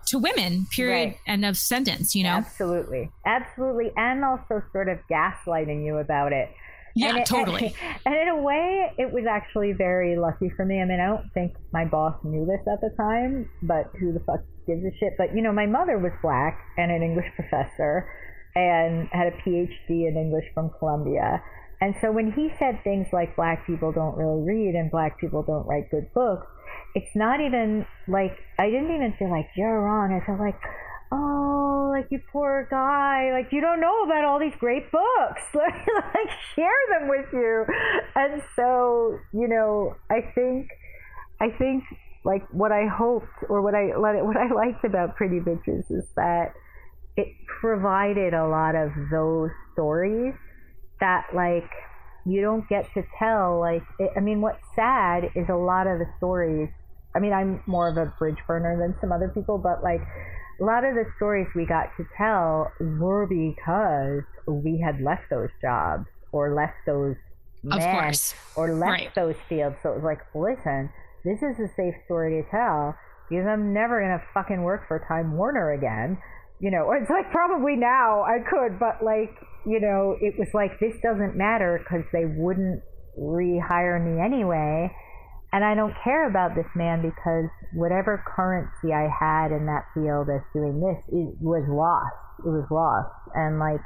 [0.06, 1.18] to women, period, right.
[1.26, 2.30] end of sentence, you know?
[2.30, 3.10] Absolutely.
[3.24, 3.92] Absolutely.
[3.96, 6.48] And also sort of gaslighting you about it.
[6.94, 7.74] Yeah, and it, totally.
[7.82, 10.80] And, and in a way, it was actually very lucky for me.
[10.80, 14.20] I mean, I don't think my boss knew this at the time, but who the
[14.20, 15.12] fuck gives a shit?
[15.18, 18.08] But, you know, my mother was black and an English professor
[18.54, 21.42] and had a PhD in English from Columbia.
[21.80, 25.42] And so when he said things like black people don't really read and black people
[25.42, 26.46] don't write good books,
[26.96, 30.18] it's not even like I didn't even feel like you're wrong.
[30.18, 30.58] I felt like,
[31.12, 35.42] oh, like you poor guy, like you don't know about all these great books.
[35.54, 37.66] like share them with you.
[38.14, 40.68] And so, you know, I think,
[41.38, 41.84] I think
[42.24, 46.54] like what I hoped or what I what I liked about Pretty Bitches is that
[47.14, 47.28] it
[47.60, 50.32] provided a lot of those stories
[51.00, 51.68] that like
[52.24, 55.98] you don't get to tell like it, i mean what's sad is a lot of
[55.98, 56.68] the stories
[57.16, 60.02] I mean, I'm more of a bridge burner than some other people, but like
[60.60, 65.48] a lot of the stories we got to tell were because we had left those
[65.62, 67.16] jobs or left those
[67.62, 68.12] men
[68.54, 69.14] or left right.
[69.14, 69.76] those fields.
[69.82, 70.90] So it was like, listen,
[71.24, 72.94] this is a safe story to tell
[73.30, 76.18] because I'm never gonna fucking work for Time Warner again.
[76.60, 79.32] You know, or it's like probably now I could, but like,
[79.64, 82.82] you know, it was like this doesn't matter because they wouldn't
[83.18, 84.92] rehire me anyway
[85.52, 90.28] and I don't care about this man because whatever currency I had in that field
[90.28, 92.16] as doing this it was lost.
[92.44, 93.14] It was lost.
[93.34, 93.80] And like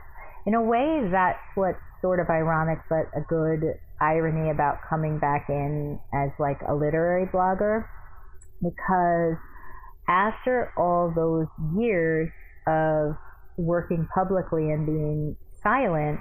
[0.46, 3.60] in a way, that's what's sort of ironic, but a good
[4.00, 7.84] irony about coming back in as like a literary blogger,
[8.62, 9.36] because
[10.08, 11.46] after all those
[11.78, 12.30] years
[12.66, 13.16] of
[13.58, 16.20] working publicly and being silent,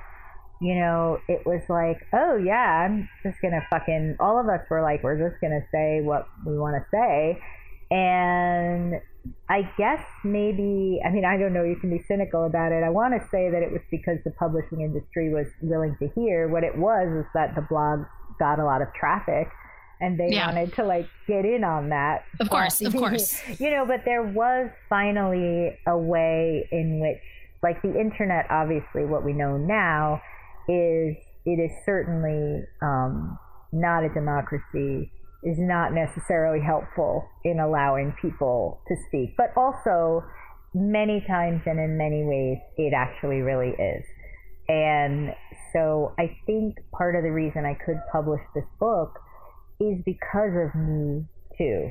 [0.62, 4.18] you know, it was like, oh yeah, I'm just gonna fucking.
[4.20, 7.42] All of us were like, we're just gonna say what we want to say,
[7.92, 9.02] and
[9.50, 12.84] I guess maybe, I mean, I don't know, you can be cynical about it.
[12.84, 16.48] I want to say that it was because the publishing industry was willing to hear.
[16.48, 18.06] What it was is that the blog
[18.38, 19.50] got a lot of traffic
[20.02, 20.48] and they yeah.
[20.48, 22.24] wanted to like get in on that.
[22.40, 23.42] Of course, of course.
[23.60, 27.22] you know, but there was finally a way in which,
[27.62, 30.22] like the internet, obviously, what we know now
[30.68, 33.38] is it is certainly um,
[33.72, 35.12] not a democracy
[35.44, 40.24] is not necessarily helpful in allowing people to speak, but also
[40.74, 44.04] many times and in many ways, it actually really is.
[44.68, 45.34] And
[45.74, 49.18] so I think part of the reason I could publish this book
[49.80, 51.26] is because of me
[51.58, 51.90] too.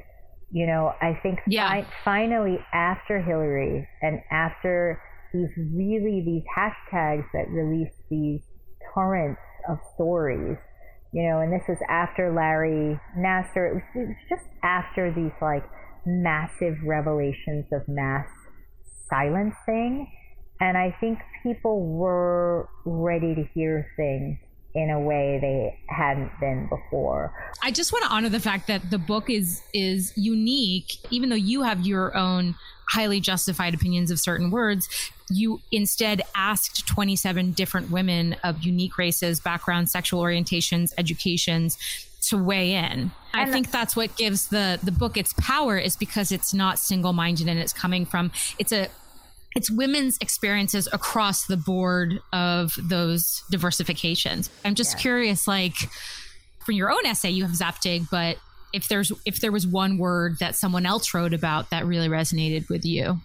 [0.51, 1.69] You know, I think yeah.
[1.69, 5.03] fi- finally after Hillary and after
[5.33, 8.41] these really these hashtags that release these
[8.95, 10.57] torrents of stories
[11.13, 13.71] you know, and this was after Larry Nassar.
[13.71, 15.65] It was, it was just after these like
[16.05, 18.27] massive revelations of mass
[19.09, 20.11] silencing.
[20.61, 24.39] And I think people were ready to hear things
[24.75, 27.33] in a way they hadn't been before.
[27.63, 31.37] I just want to honor the fact that the book is is unique even though
[31.37, 32.55] you have your own
[32.89, 34.89] highly justified opinions of certain words
[35.31, 41.77] you instead asked 27 different women of unique races, backgrounds, sexual orientations, educations
[42.29, 43.11] to weigh in.
[43.33, 47.47] I think that's what gives the the book its power is because it's not single-minded
[47.47, 48.89] and it's coming from it's a
[49.55, 54.51] it's women's experiences across the board of those diversifications.
[54.65, 55.03] I'm just yeah.
[55.03, 55.75] curious like
[56.65, 58.39] for your own essay you have Zaftig but
[58.73, 62.69] if there's if there was one word that someone else wrote about that really resonated
[62.69, 63.21] with you?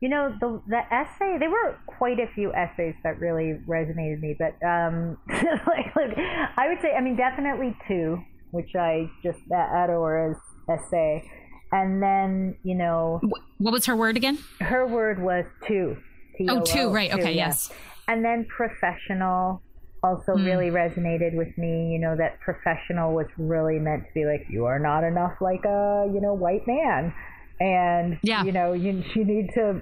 [0.00, 4.20] You know the the essay there were quite a few essays that really resonated with
[4.20, 6.16] me but um like, like
[6.56, 8.22] i would say i mean definitely two
[8.52, 10.36] which i just that adora's
[10.68, 11.28] essay.
[11.72, 13.20] And then you know
[13.58, 14.38] what was her word again?
[14.60, 15.96] Her word was two.
[16.36, 17.48] T-O-O, oh two right okay yeah.
[17.48, 17.70] yes.
[18.06, 19.60] And then professional
[20.02, 20.44] also mm.
[20.44, 24.64] really resonated with me you know that professional was really meant to be like you
[24.64, 27.12] are not enough like a you know white man
[27.60, 28.44] and yeah.
[28.44, 29.80] you know you you need to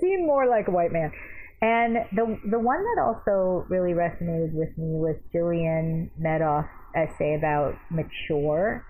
[0.00, 1.12] seem more like a white man.
[1.62, 7.74] And the the one that also really resonated with me was Jillian Medoff's essay about
[7.90, 8.84] mature,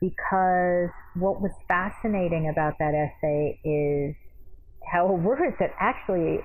[0.00, 4.16] because what was fascinating about that essay is
[4.92, 6.40] how a word that actually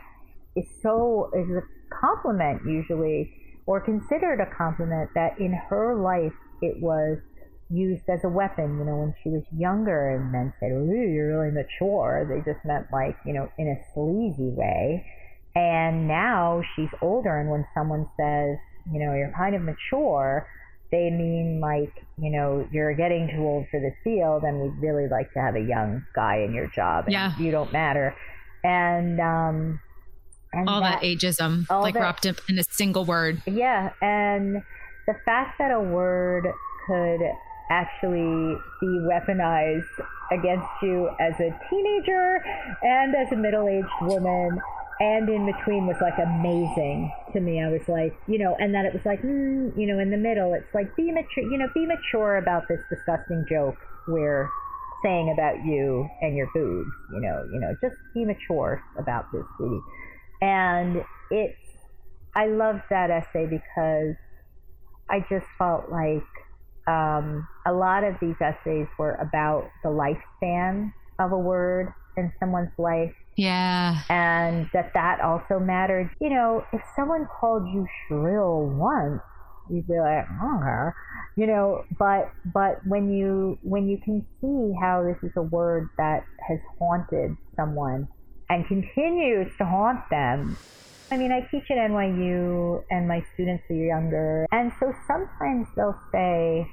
[0.56, 1.62] is so is a
[2.00, 3.34] compliment usually
[3.66, 7.18] or considered a compliment that in her life it was
[7.70, 11.40] used as a weapon, you know, when she was younger and men said, Ooh, you're
[11.40, 12.28] really mature.
[12.28, 15.06] They just meant like, you know, in a sleazy way.
[15.56, 18.58] And now she's older and when someone says,
[18.92, 20.48] you know, you're kind of mature,
[20.92, 25.08] they mean like, you know, you're getting too old for this field and we'd really
[25.10, 27.06] like to have a young guy in your job.
[27.06, 27.38] And yeah.
[27.38, 28.16] you don't matter.
[28.64, 29.80] And um
[30.54, 33.42] and all that, that ageism, like that, wrapped up in a single word.
[33.46, 33.92] Yeah.
[34.02, 34.64] And
[35.08, 36.48] the fact that a word
[36.88, 37.22] could
[37.70, 39.88] actually be weaponized
[40.32, 42.44] against you as a teenager
[42.82, 44.60] and as a middle-aged woman
[45.00, 47.62] and in between was like amazing to me.
[47.62, 50.18] I was like, you know, and then it was like, mm, you know, in the
[50.18, 53.78] middle, it's like be mature, you know, be mature about this disgusting joke
[54.08, 54.50] we're
[55.04, 59.44] saying about you and your boobs, you know, you know, just be mature about this,
[59.58, 59.82] sweetie.
[60.42, 61.58] And it's,
[62.36, 64.16] I loved that essay because
[65.10, 66.24] I just felt like
[66.88, 72.72] um, a lot of these essays were about the lifespan of a word in someone's
[72.78, 73.14] life.
[73.38, 74.02] Yeah.
[74.10, 76.10] And that that also mattered.
[76.20, 79.22] You know, if someone called you shrill once,
[79.70, 80.92] you'd be like, oh,
[81.38, 85.90] you know, but but when you when you can see how this is a word
[85.98, 88.08] that has haunted someone
[88.52, 90.58] and continues to haunt them.
[91.10, 94.46] I mean, I teach at NYU and my students are younger.
[94.52, 96.68] And so sometimes they'll say,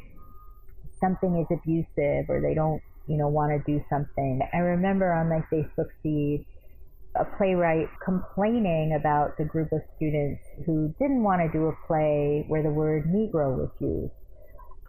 [1.00, 4.40] something is abusive or they don't, you know, want to do something.
[4.52, 6.44] I remember on my Facebook feed
[7.14, 12.44] a playwright complaining about the group of students who didn't want to do a play
[12.48, 14.12] where the word Negro was used.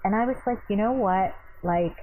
[0.03, 1.35] And I was like, you know what?
[1.63, 1.95] Like,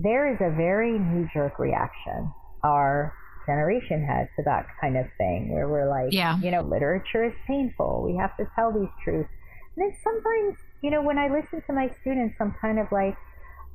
[0.00, 2.32] there is a very knee jerk reaction.
[2.64, 3.14] Our
[3.46, 6.38] generation has to that kind of thing where we're like, yeah.
[6.40, 8.02] you know, literature is painful.
[8.04, 9.30] We have to tell these truths.
[9.76, 13.16] And then sometimes, you know, when I listen to my students, I'm kind of like,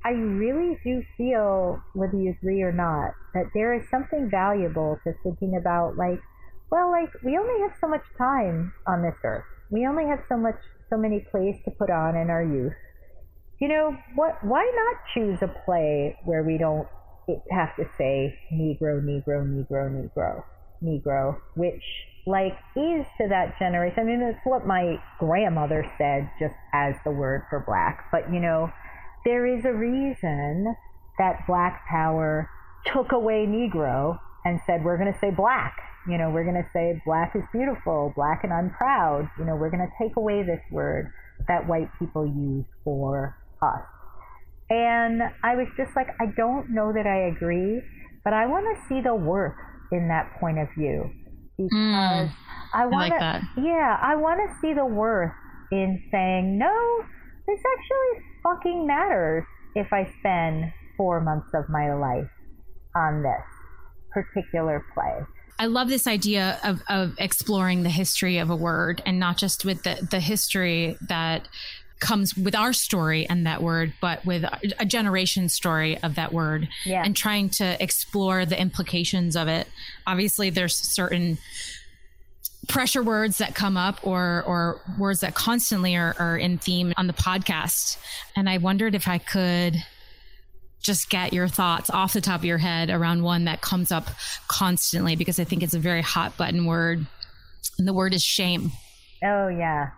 [0.06, 5.14] I really do feel, whether you agree or not, that there is something valuable to
[5.24, 6.22] thinking about, like,
[6.72, 9.46] well, like, we only have so much time on this earth.
[9.72, 10.60] We only have so much,
[10.90, 12.74] so many plays to put on in our youth.
[13.60, 16.88] You know, what, why not choose a play where we don't
[17.52, 20.44] have to say Negro, Negro, Negro, Negro,
[20.84, 21.84] Negro, which
[22.26, 24.00] like is to that generation.
[24.00, 28.06] I mean, it's what my grandmother said just as the word for black.
[28.12, 28.72] But you know,
[29.26, 30.76] there is a reason
[31.18, 32.50] that black power
[32.86, 35.76] took away Negro and said, we're going to say black.
[36.08, 39.30] You know, we're going to say black is beautiful, black and I'm proud.
[39.38, 41.12] You know, we're going to take away this word
[41.48, 43.82] that white people use for us.
[44.70, 47.82] And I was just like, I don't know that I agree,
[48.24, 49.56] but I want to see the worth
[49.92, 51.10] in that point of view
[51.58, 52.32] because mm,
[52.74, 53.20] I want to.
[53.20, 55.32] Like yeah, I want to see the worth
[55.72, 57.06] in saying no.
[57.48, 59.46] This actually fucking matters
[59.76, 62.30] if I spend four months of my life
[62.96, 63.44] on this
[64.12, 65.26] particular play.
[65.60, 69.66] I love this idea of, of exploring the history of a word and not just
[69.66, 71.48] with the, the history that
[72.00, 74.44] comes with our story and that word, but with
[74.80, 77.04] a generation story of that word yeah.
[77.04, 79.68] and trying to explore the implications of it.
[80.06, 81.38] Obviously, there's certain
[82.68, 87.08] pressure words that come up or or words that constantly are, are in theme on
[87.08, 87.98] the podcast.
[88.36, 89.76] And I wondered if I could
[90.82, 94.08] just get your thoughts off the top of your head around one that comes up
[94.48, 97.06] constantly because I think it's a very hot button word.
[97.78, 98.72] And the word is shame.
[99.24, 99.92] Oh yeah.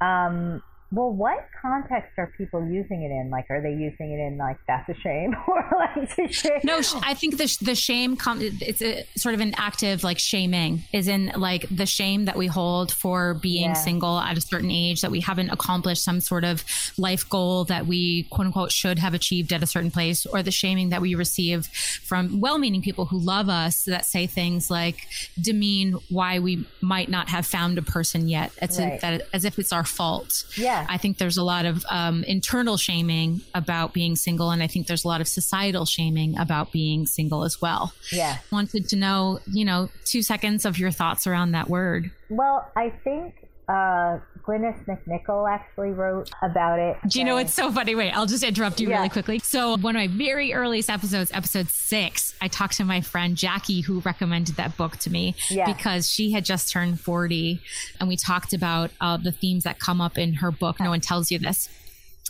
[0.00, 0.62] Um
[0.94, 3.30] well, what context are people using it in?
[3.30, 6.60] Like, are they using it in like that's a shame or like a shame?
[6.62, 10.84] No, I think the the shame com- it's a sort of an active like shaming
[10.92, 13.72] is in like the shame that we hold for being yeah.
[13.74, 16.64] single at a certain age that we haven't accomplished some sort of
[16.96, 20.50] life goal that we quote unquote should have achieved at a certain place, or the
[20.50, 25.06] shaming that we receive from well-meaning people who love us that say things like
[25.40, 28.52] demean why we might not have found a person yet.
[28.62, 28.98] It's right.
[28.98, 30.44] a, that as if it's our fault.
[30.56, 30.83] Yeah.
[30.88, 34.86] I think there's a lot of um, internal shaming about being single, and I think
[34.86, 37.92] there's a lot of societal shaming about being single as well.
[38.10, 38.38] Yeah.
[38.50, 42.10] Wanted to know, you know, two seconds of your thoughts around that word.
[42.30, 43.34] Well, I think
[43.68, 46.96] uh, Glynis MacNicol actually wrote about it.
[47.08, 47.94] Do you know it's so funny?
[47.94, 48.96] Wait, I'll just interrupt you yeah.
[48.96, 49.38] really quickly.
[49.38, 53.80] So, one of my very earliest episodes, episode six, I talked to my friend Jackie,
[53.80, 55.72] who recommended that book to me yeah.
[55.72, 57.60] because she had just turned 40.
[58.00, 60.78] And we talked about uh, the themes that come up in her book.
[60.80, 61.68] No one tells you this.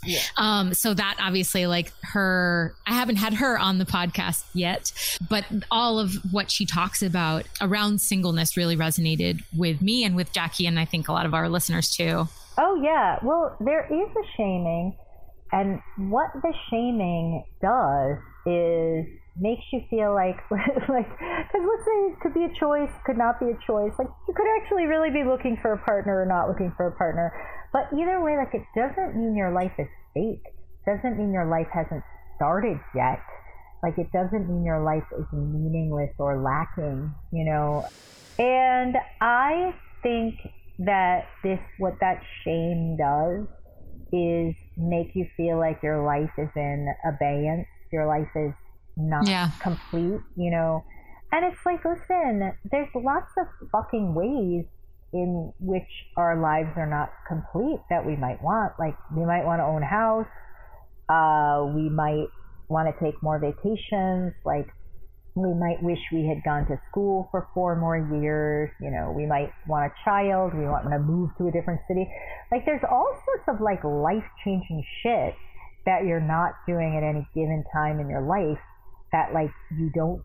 [0.06, 0.20] Yeah.
[0.36, 4.92] Um, so that obviously, like her, I haven't had her on the podcast yet,
[5.28, 10.32] but all of what she talks about around singleness really resonated with me and with
[10.32, 12.28] Jackie, and I think a lot of our listeners too.
[12.56, 13.18] Oh, yeah.
[13.22, 14.96] Well, there is a shaming,
[15.52, 15.80] and
[16.10, 20.38] what the shaming does is makes you feel like
[20.88, 24.06] like because let's say it could be a choice could not be a choice like
[24.28, 27.32] you could actually really be looking for a partner or not looking for a partner
[27.74, 30.44] but either way, like it doesn't mean your life is fake.
[30.86, 32.04] Doesn't mean your life hasn't
[32.36, 33.20] started yet.
[33.82, 37.84] Like it doesn't mean your life is meaningless or lacking, you know.
[38.38, 39.74] And I
[40.04, 40.36] think
[40.78, 43.44] that this what that shame does
[44.12, 47.66] is make you feel like your life is in abeyance.
[47.92, 48.52] Your life is
[48.96, 49.50] not yeah.
[49.60, 50.84] complete, you know.
[51.32, 54.66] And it's like, listen, there's lots of fucking ways
[55.12, 58.72] in which our lives are not complete that we might want.
[58.78, 60.26] Like we might want to own a house.
[61.08, 62.26] Uh, we might
[62.68, 64.34] want to take more vacations.
[64.44, 64.66] Like
[65.34, 68.70] we might wish we had gone to school for four more years.
[68.80, 70.54] You know, we might want a child.
[70.54, 72.10] We want to move to a different city.
[72.50, 75.34] Like there's all sorts of like life changing shit
[75.86, 78.62] that you're not doing at any given time in your life
[79.14, 80.22] that like you don't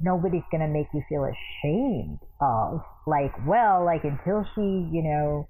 [0.00, 2.80] nobody's going to make you feel ashamed of.
[3.06, 5.48] Like, well, like until she, you know,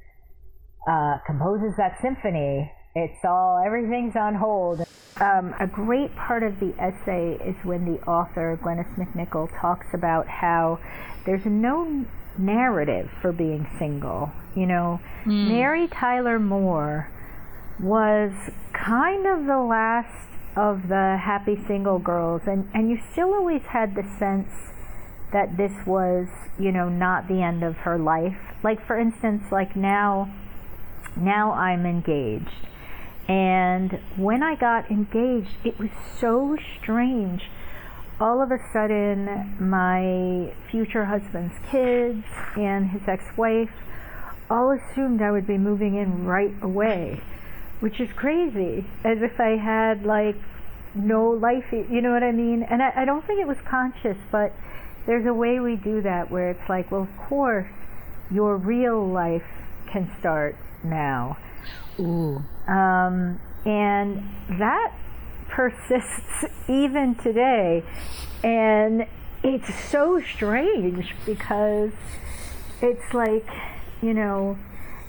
[0.88, 4.80] uh, composes that symphony, it's all, everything's on hold.
[5.20, 10.26] Um, a great part of the essay is when the author, Glynis MacNicol, talks about
[10.26, 10.80] how
[11.24, 12.04] there's no
[12.36, 14.32] narrative for being single.
[14.56, 15.48] You know, mm.
[15.48, 17.10] Mary Tyler Moore
[17.80, 18.32] was
[18.72, 22.42] kind of the last of the happy single girls.
[22.46, 24.48] And and you still always had the sense
[25.32, 26.28] that this was
[26.58, 28.36] you know not the end of her life.
[28.62, 30.32] Like for instance like now
[31.16, 32.66] now I'm engaged.
[33.28, 37.42] And when I got engaged it was so strange.
[38.20, 42.24] All of a sudden, my future husband's kids
[42.56, 43.70] and his ex wife
[44.52, 47.22] all assumed I would be moving in right away,
[47.82, 50.36] which is crazy, as if I had like
[50.94, 52.62] no life, you know what I mean?
[52.62, 54.52] And I, I don't think it was conscious, but
[55.04, 57.66] there's a way we do that where it's like, well, of course,
[58.30, 59.46] your real life
[59.90, 61.36] can start now.
[61.98, 62.42] Ooh.
[62.68, 64.92] Um, and that
[65.48, 67.82] persists even today.
[68.44, 69.06] And
[69.42, 71.90] it's so strange because
[72.80, 73.48] it's like,
[74.00, 74.56] you know,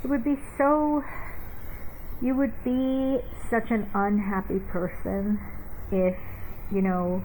[0.03, 1.03] it would be so,
[2.24, 3.19] you would be
[3.49, 5.39] such an unhappy person
[5.91, 6.17] if,
[6.71, 7.21] you know,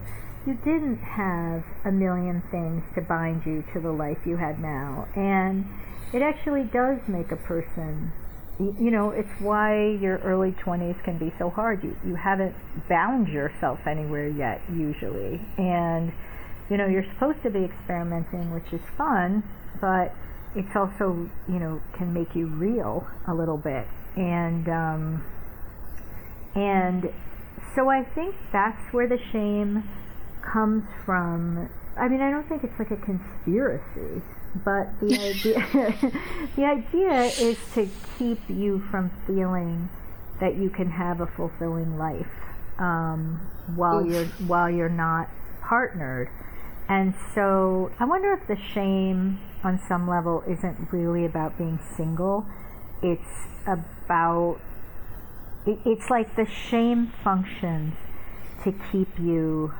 [0.46, 5.07] you didn't have a million things to bind you to the life you had now.
[5.14, 5.66] And
[6.12, 8.12] it actually does make a person
[8.59, 11.82] you know, it's why your early 20s can be so hard.
[11.84, 12.57] You, you haven't
[12.88, 15.40] bound yourself anywhere yet, usually.
[15.57, 16.12] And,
[16.68, 19.44] you know, you're supposed to be experimenting, which is fun,
[19.80, 20.12] but
[20.57, 23.86] it's also, you know, can make you real a little bit.
[24.16, 25.24] And, um,
[26.54, 27.12] and
[27.74, 29.88] so I think that's where the shame
[30.52, 31.68] comes from.
[31.96, 34.22] I mean, I don't think it's like a conspiracy
[34.64, 36.12] but the idea
[36.56, 37.88] the idea is to
[38.18, 39.88] keep you from feeling
[40.40, 42.26] that you can have a fulfilling life
[42.78, 43.40] um,
[43.74, 44.12] while Oof.
[44.12, 45.28] you're while you're not
[45.62, 46.28] partnered.
[46.88, 52.46] And so I wonder if the shame on some level isn't really about being single.
[53.02, 53.84] It's about
[55.66, 57.94] it, it's like the shame functions
[58.64, 59.72] to keep you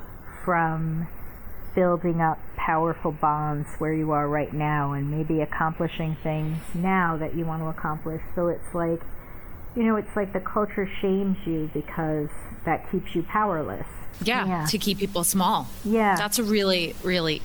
[0.45, 1.09] from
[1.75, 7.35] building up powerful bonds where you are right now and maybe accomplishing things now that
[7.35, 8.21] you want to accomplish.
[8.35, 9.01] So it's like,
[9.75, 12.29] you know, it's like the culture shames you because
[12.65, 13.87] that keeps you powerless.
[14.21, 14.67] Yeah, yeah.
[14.67, 15.69] to keep people small.
[15.85, 16.17] Yeah.
[16.17, 17.41] That's a really, really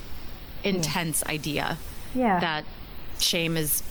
[0.64, 1.32] intense yeah.
[1.32, 1.78] idea.
[2.14, 2.40] Yeah.
[2.40, 2.64] That
[3.18, 3.82] shame is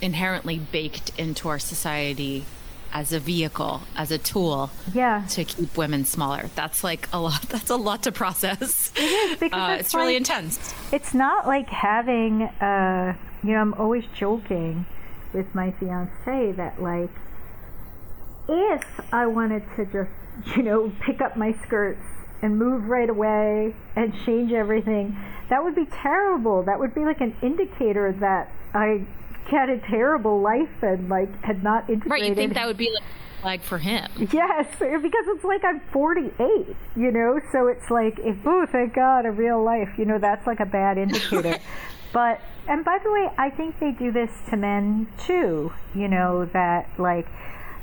[0.00, 2.44] inherently baked into our society
[2.92, 5.26] as a vehicle, as a tool yeah.
[5.28, 6.48] to keep women smaller.
[6.54, 7.42] That's like a lot.
[7.48, 8.92] That's a lot to process.
[8.96, 10.74] It is because uh, it's, it's like, really intense.
[10.92, 14.86] It's not like having, uh, you know, I'm always joking
[15.32, 17.10] with my fiance that like,
[18.48, 22.00] if I wanted to just, you know, pick up my skirts
[22.42, 25.16] and move right away and change everything,
[25.48, 26.62] that would be terrible.
[26.62, 29.06] That would be like an indicator that I
[29.48, 32.10] had a terrible life and like had not integrated.
[32.10, 33.02] Right, you think that would be like
[33.40, 34.10] flag for him?
[34.32, 37.40] Yes, because it's like I'm 48, you know.
[37.52, 40.66] So it's like if oh, thank God, a real life, you know, that's like a
[40.66, 41.58] bad indicator.
[42.12, 45.72] but and by the way, I think they do this to men too.
[45.94, 47.26] You know that like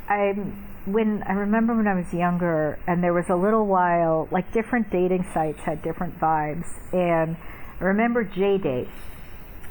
[0.09, 4.51] I'm when I remember when I was younger, and there was a little while like
[4.51, 7.37] different dating sites had different vibes, and
[7.79, 8.89] I remember JDate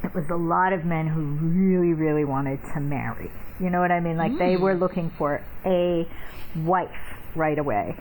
[0.03, 3.31] it was a lot of men who really, really wanted to marry.
[3.59, 4.17] You know what I mean?
[4.17, 4.39] Like mm.
[4.39, 6.07] they were looking for a
[6.55, 6.91] wife
[7.35, 7.95] right away.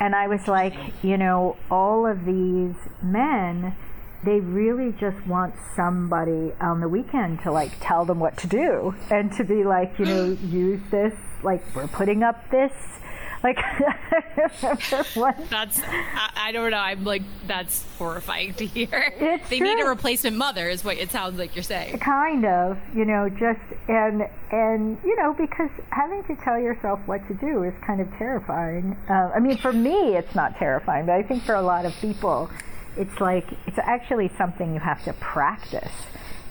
[0.00, 3.74] And I was like, you know, all of these men,
[4.24, 8.94] they really just want somebody on the weekend to like tell them what to do
[9.10, 12.72] and to be like, you know, use this, like, we're putting up this
[13.42, 13.56] like,
[15.50, 16.78] that's I, I, don't know.
[16.78, 19.12] I'm like that's horrifying to hear.
[19.18, 19.74] It's they true.
[19.74, 21.98] need a replacement mother, is what it sounds like you're saying.
[21.98, 27.26] Kind of, you know, just and and you know because having to tell yourself what
[27.28, 28.96] to do is kind of terrifying.
[29.08, 31.94] Uh, I mean, for me, it's not terrifying, but I think for a lot of
[32.00, 32.50] people,
[32.96, 35.92] it's like it's actually something you have to practice.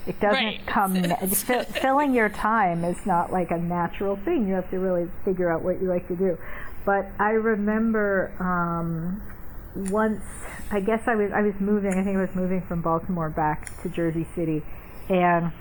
[0.07, 0.65] It doesn't right.
[0.65, 0.95] come.
[1.81, 4.47] filling your time is not like a natural thing.
[4.47, 6.37] You have to really figure out what you like to do.
[6.87, 9.21] But I remember um,
[9.91, 10.23] once,
[10.71, 11.91] I guess I was I was moving.
[11.91, 14.63] I think I was moving from Baltimore back to Jersey City,
[15.09, 15.51] and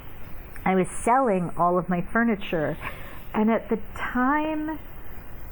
[0.64, 2.78] I was selling all of my furniture.
[3.34, 4.78] And at the time,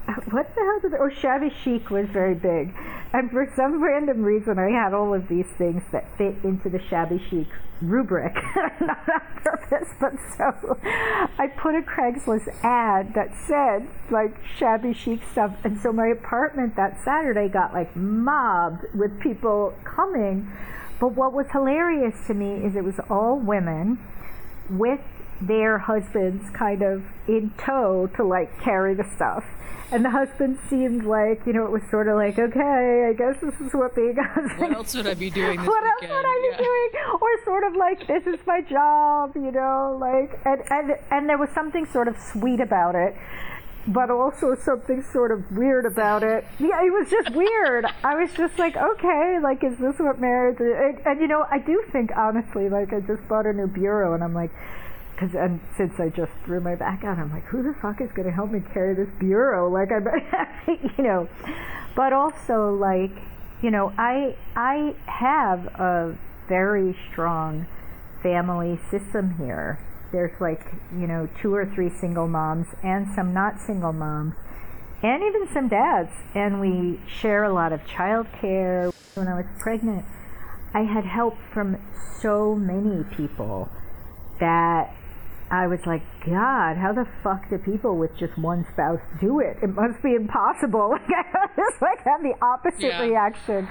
[0.30, 0.92] what the hell did?
[0.94, 2.74] Oh, shabby chic was very big,
[3.12, 6.80] and for some random reason, I had all of these things that fit into the
[6.90, 7.48] shabby chic
[7.80, 8.34] rubric,
[8.80, 15.20] not on purpose, but so I put a Craigslist ad that said like shabby chic
[15.32, 20.52] stuff, and so my apartment that Saturday got like mobbed with people coming.
[21.00, 23.98] But what was hilarious to me is it was all women
[24.68, 25.00] with
[25.40, 29.44] their husbands kind of in tow to like carry the stuff
[29.94, 33.40] and the husband seemed like, you know, it was sort of like, okay, I guess
[33.40, 34.60] this is what being a husband.
[34.60, 36.12] What else would I be doing this What weekend?
[36.12, 36.66] else would I be yeah.
[36.68, 36.90] doing?
[37.22, 41.38] Or sort of like, this is my job, you know, like, and, and, and there
[41.38, 43.14] was something sort of sweet about it.
[43.86, 46.44] but also something sort of weird about it.
[46.58, 47.84] Yeah, it was just weird.
[48.02, 50.72] I was just like, okay, like, is this what marriage is?
[50.74, 54.14] And, and, you know, I do think, honestly, like, I just bought a new bureau,
[54.14, 54.50] and I'm like,
[55.14, 58.10] because and since I just threw my back out, I'm like, who the fuck is
[58.12, 59.70] going to help me carry this bureau?
[59.74, 60.56] Like, I,
[60.98, 61.28] you know,
[61.96, 63.12] but also like,
[63.62, 66.16] you know, I I have a
[66.48, 67.66] very strong
[68.22, 69.78] family system here
[70.14, 74.34] there's like, you know, two or three single moms and some not single moms
[75.02, 76.10] and even some dads.
[76.34, 78.94] And we share a lot of childcare.
[79.14, 80.04] When I was pregnant,
[80.72, 81.76] I had help from
[82.20, 83.68] so many people
[84.38, 84.94] that
[85.50, 89.58] I was like, God, how the fuck do people with just one spouse do it?
[89.62, 90.96] It must be impossible.
[91.04, 93.02] Like I just like have the opposite yeah.
[93.02, 93.68] reaction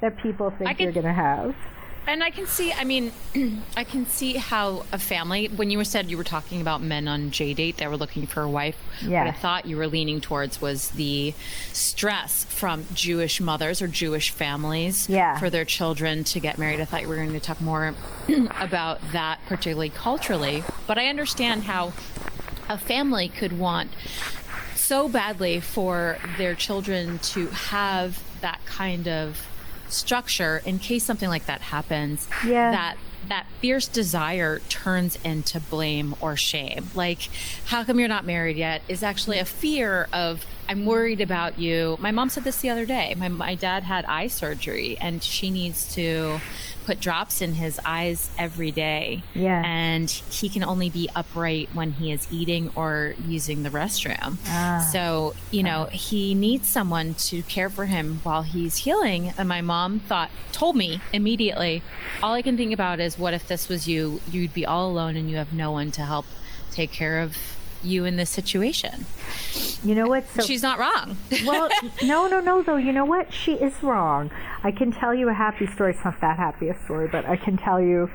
[0.00, 1.54] that people think you're gonna have.
[2.06, 3.12] And I can see, I mean,
[3.76, 7.30] I can see how a family, when you said you were talking about men on
[7.32, 9.24] J date that were looking for a wife, yeah.
[9.24, 11.34] what I thought you were leaning towards was the
[11.72, 15.38] stress from Jewish mothers or Jewish families yeah.
[15.38, 16.80] for their children to get married.
[16.80, 17.94] I thought you were going to talk more
[18.60, 20.62] about that, particularly culturally.
[20.86, 21.92] But I understand how
[22.68, 23.90] a family could want
[24.74, 29.44] so badly for their children to have that kind of
[29.88, 32.70] structure in case something like that happens yeah.
[32.70, 32.96] that
[33.28, 36.88] that fierce desire turns into blame or shame.
[36.94, 37.28] Like,
[37.66, 41.96] how come you're not married yet is actually a fear of, I'm worried about you.
[42.00, 43.14] My mom said this the other day.
[43.16, 46.40] My, my dad had eye surgery and she needs to
[46.86, 49.22] put drops in his eyes every day.
[49.34, 49.60] Yeah.
[49.66, 54.38] And he can only be upright when he is eating or using the restroom.
[54.46, 54.88] Ah.
[54.92, 59.34] So, you know, he needs someone to care for him while he's healing.
[59.36, 61.82] And my mom thought, told me immediately,
[62.22, 64.20] all I can think about is what if this was you?
[64.30, 66.26] You'd be all alone and you have no one to help
[66.70, 69.06] take care of you in this situation.
[69.82, 70.28] You know what?
[70.30, 71.16] So, She's not wrong.
[71.46, 71.68] well,
[72.02, 72.76] no, no, no, though.
[72.76, 73.32] You know what?
[73.32, 74.30] She is wrong.
[74.62, 75.92] I can tell you a happy story.
[75.92, 78.10] It's not that happy a story, but I can tell you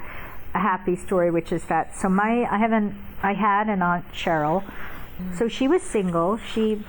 [0.54, 1.96] a happy story, which is that.
[1.96, 4.64] So my, I haven't, I had an aunt Cheryl.
[5.20, 5.38] Mm.
[5.38, 6.38] So she was single.
[6.38, 6.84] She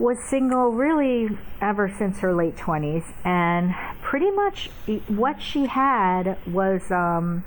[0.00, 4.70] was single really ever since her late 20s and pretty much
[5.08, 7.44] what she had was um,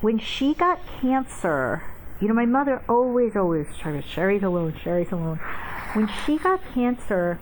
[0.00, 1.82] when she got cancer
[2.20, 5.38] you know, my mother always, always tried to, Sherry's alone, Sherry's alone.
[5.92, 7.38] When she got cancer,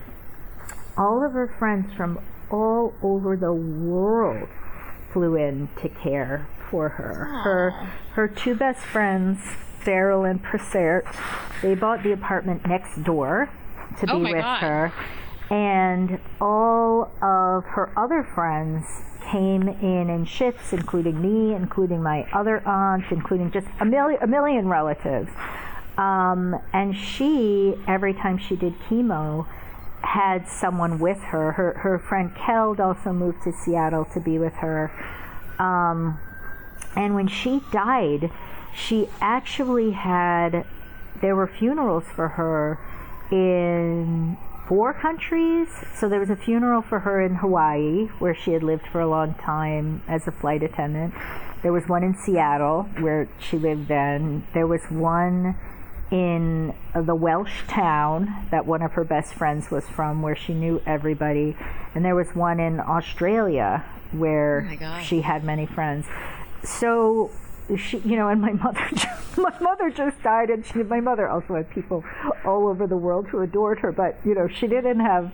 [0.97, 2.19] all of her friends from
[2.51, 4.49] all over the world
[5.13, 7.29] flew in to care for her.
[7.31, 7.43] Aww.
[7.43, 7.71] Her
[8.15, 9.39] her two best friends,
[9.81, 11.05] Farrell and Presert,
[11.63, 13.51] they bought the apartment next door
[14.01, 14.59] to oh be with God.
[14.61, 14.93] her.
[15.51, 18.85] And all of her other friends
[19.35, 24.29] came in in shifts, including me, including my other aunts, including just a million, a
[24.29, 25.29] million relatives.
[25.99, 29.47] Um, and she, every time she did chemo,
[30.03, 31.51] had someone with her.
[31.53, 34.93] Her, her friend Keld also moved to Seattle to be with her.
[35.59, 36.21] Um,
[36.95, 38.31] and when she died,
[38.73, 40.65] she actually had,
[41.21, 42.79] there were funerals for her
[43.33, 44.37] in
[44.69, 45.69] four countries.
[45.99, 49.09] So there was a funeral for her in Hawaii, where she had lived for a
[49.09, 51.15] long time as a flight attendant.
[51.63, 54.47] There was one in Seattle, where she lived then.
[54.53, 55.57] There was one
[56.11, 60.83] in the Welsh town that one of her best friends was from, where she knew
[60.87, 61.57] everybody.
[61.95, 66.07] And there was one in Australia, where oh she had many friends.
[66.63, 67.31] So
[67.77, 68.87] she, you know, and my mother,
[69.37, 72.05] my mother just died, and she, my mother also had people
[72.45, 75.33] all over the world who adored her, but you know, she didn't have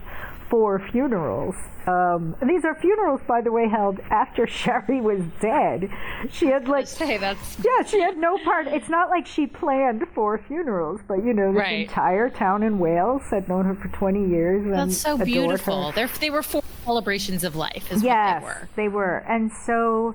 [0.50, 1.54] four funerals.
[1.86, 5.90] Um, these are funerals, by the way, held after Sherry was dead.
[6.30, 8.66] She had like, say that's yeah, she had no part.
[8.66, 11.88] It's not like she planned four funerals, but you know, the right.
[11.88, 14.66] entire town in Wales had known her for twenty years.
[14.68, 15.92] That's so beautiful.
[15.92, 18.68] They were four celebrations of life, is yes, what they were.
[18.76, 20.14] They were, and so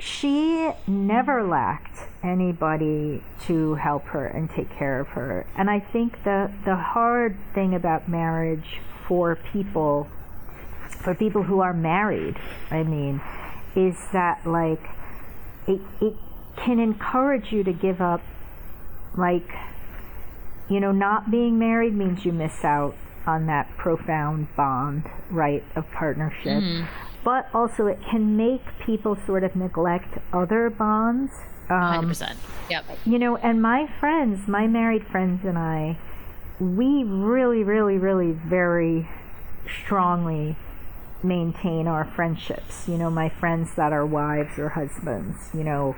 [0.00, 5.46] she never lacked anybody to help her and take care of her.
[5.56, 10.08] And I think the the hard thing about marriage for people
[11.02, 12.36] for people who are married,
[12.70, 13.20] I mean,
[13.76, 14.82] is that like
[15.66, 16.14] it it
[16.56, 18.22] can encourage you to give up
[19.16, 19.48] like
[20.68, 22.94] you know, not being married means you miss out
[23.26, 26.62] on that profound bond, right, of partnership.
[26.62, 31.32] Mm-hmm but also it can make people sort of neglect other bonds.
[31.68, 32.36] Um, 100%.
[32.68, 32.84] Yep.
[33.04, 35.98] You know, and my friends, my married friends and I,
[36.58, 39.08] we really, really, really very
[39.84, 40.56] strongly
[41.22, 42.88] maintain our friendships.
[42.88, 45.96] You know, my friends that are wives or husbands, you know,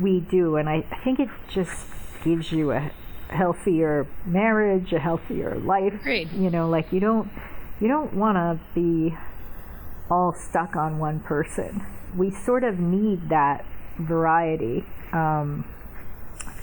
[0.00, 0.56] we do.
[0.56, 1.86] And I, I think it just
[2.24, 2.90] gives you a
[3.28, 5.94] healthier marriage, a healthier life.
[5.94, 6.32] Agreed.
[6.32, 7.30] You know, like you don't
[7.80, 9.16] you don't want to be
[10.10, 11.84] all stuck on one person.
[12.16, 13.64] We sort of need that
[13.98, 15.64] variety, um,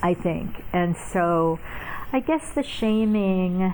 [0.02, 0.64] I think.
[0.74, 1.60] And so
[2.14, 3.74] I guess the shaming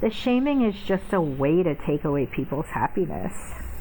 [0.00, 3.32] the shaming is just a way to take away people's happiness.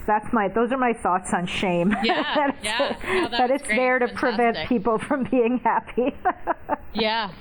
[0.05, 1.95] That's my those are my thoughts on shame.
[2.03, 2.95] Yeah, that it's, yeah.
[3.03, 3.76] No, that that it's great.
[3.78, 4.38] there to Fantastic.
[4.38, 6.16] prevent people from being happy.
[6.91, 7.32] Yeah.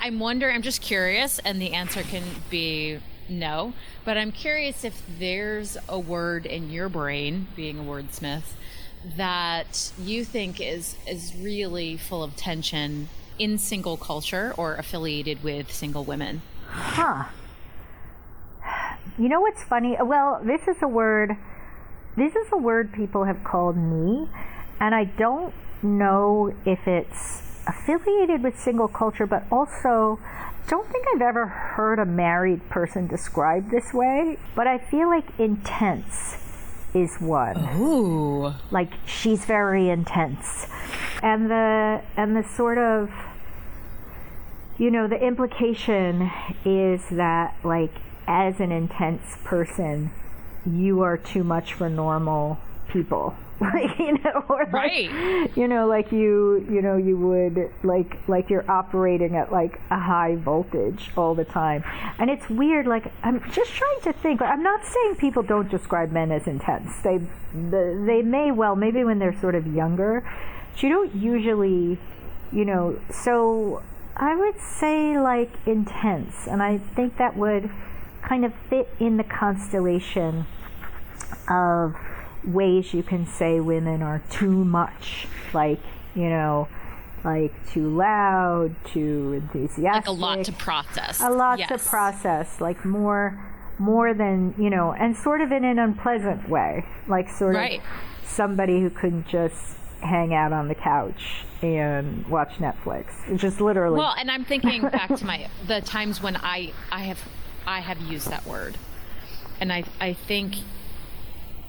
[0.00, 3.72] I'm wondering, I'm just curious, and the answer can be no,
[4.04, 8.54] but I'm curious if there's a word in your brain, being a wordsmith,
[9.16, 13.08] that you think is is really full of tension
[13.38, 16.42] in single culture or affiliated with single women.
[16.68, 17.24] Huh.
[19.18, 19.96] You know what's funny?
[20.00, 21.36] Well, this is a word.
[22.16, 24.28] This is a word people have called me,
[24.80, 30.18] and I don't know if it's affiliated with single culture, but also
[30.68, 34.38] don't think I've ever heard a married person described this way.
[34.54, 36.38] But I feel like intense
[36.94, 37.56] is one.
[37.76, 38.52] Ooh.
[38.70, 40.66] Like she's very intense,
[41.22, 43.10] and the and the sort of
[44.78, 46.30] you know the implication
[46.64, 47.92] is that like
[48.26, 50.10] as an intense person
[50.66, 52.58] you are too much for normal
[52.88, 55.56] people like you know or like Right.
[55.56, 59.98] you know like you you know you would like like you're operating at like a
[59.98, 61.82] high voltage all the time.
[62.18, 66.12] And it's weird like i'm just trying to think i'm not saying people don't describe
[66.12, 66.90] men as intense.
[67.02, 67.18] They
[67.54, 70.22] they may well maybe when they're sort of younger.
[70.74, 71.98] But you don't usually
[72.52, 73.82] you know so
[74.16, 76.46] i would say like intense.
[76.46, 77.70] And i think that would
[78.22, 80.44] kind of fit in the constellation
[81.48, 81.94] of
[82.46, 85.80] ways you can say women are too much, like,
[86.14, 86.68] you know,
[87.24, 89.84] like too loud, too enthusiastic.
[89.84, 91.20] Like a lot to process.
[91.20, 93.42] A lot to process, like more
[93.78, 96.84] more than, you know, and sort of in an unpleasant way.
[97.08, 97.80] Like sort Right.
[97.80, 97.84] of
[98.28, 103.06] somebody who couldn't just hang out on the couch and watch Netflix.
[103.38, 103.98] Just literally.
[103.98, 107.20] Well, and I'm thinking back to my the times when I I have
[107.66, 108.78] I have used that word,
[109.60, 110.54] and I I think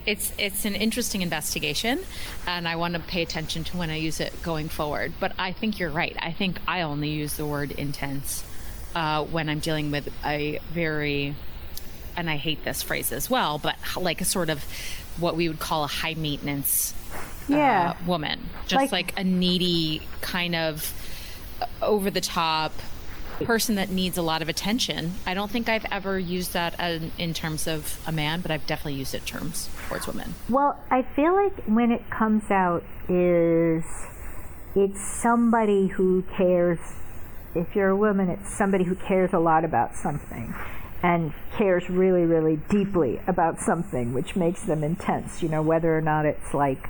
[0.07, 1.99] it's it's an interesting investigation,
[2.47, 5.13] and I want to pay attention to when I use it going forward.
[5.19, 6.15] But I think you're right.
[6.19, 8.43] I think I only use the word intense
[8.95, 11.35] uh, when I'm dealing with a very
[12.15, 14.63] and I hate this phrase as well, but like a sort of
[15.19, 16.95] what we would call a high maintenance
[17.47, 17.93] yeah.
[17.95, 20.93] uh, woman, just Like- like, a needy kind of
[21.81, 22.71] over the top
[23.45, 25.13] person that needs a lot of attention.
[25.25, 26.79] I don't think I've ever used that
[27.17, 30.35] in terms of a man, but I've definitely used it in terms towards women.
[30.49, 33.83] Well, I feel like when it comes out is
[34.75, 36.79] it's somebody who cares.
[37.55, 40.53] If you're a woman, it's somebody who cares a lot about something
[41.01, 45.41] and cares really, really deeply about something, which makes them intense.
[45.41, 46.89] You know, whether or not it's like,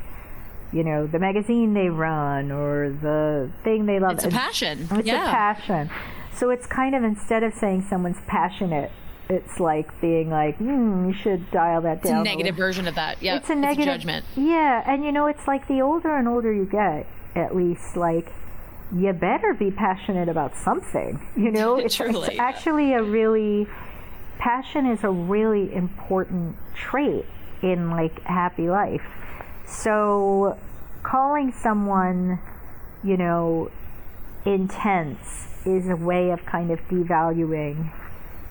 [0.73, 4.13] you know, the magazine they run or the thing they love.
[4.13, 4.87] It's a passion.
[4.91, 5.29] It's yeah.
[5.29, 5.89] a passion.
[6.37, 8.91] So it's kind of instead of saying someone's passionate,
[9.29, 12.21] it's like being like, hmm, you should dial that down.
[12.21, 13.21] It's a negative little." version of that.
[13.21, 14.25] Yeah, it's a negative judgment.
[14.35, 18.31] Yeah, and you know, it's like the older and older you get, at least, like
[18.95, 21.19] you better be passionate about something.
[21.35, 22.43] You know, it's, Truly, it's yeah.
[22.43, 23.67] actually a really
[24.37, 27.25] passion is a really important trait
[27.63, 29.01] in like happy life.
[29.65, 30.57] So
[31.03, 32.39] calling someone,
[33.03, 33.71] you know,
[34.45, 37.91] intense is a way of kind of devaluing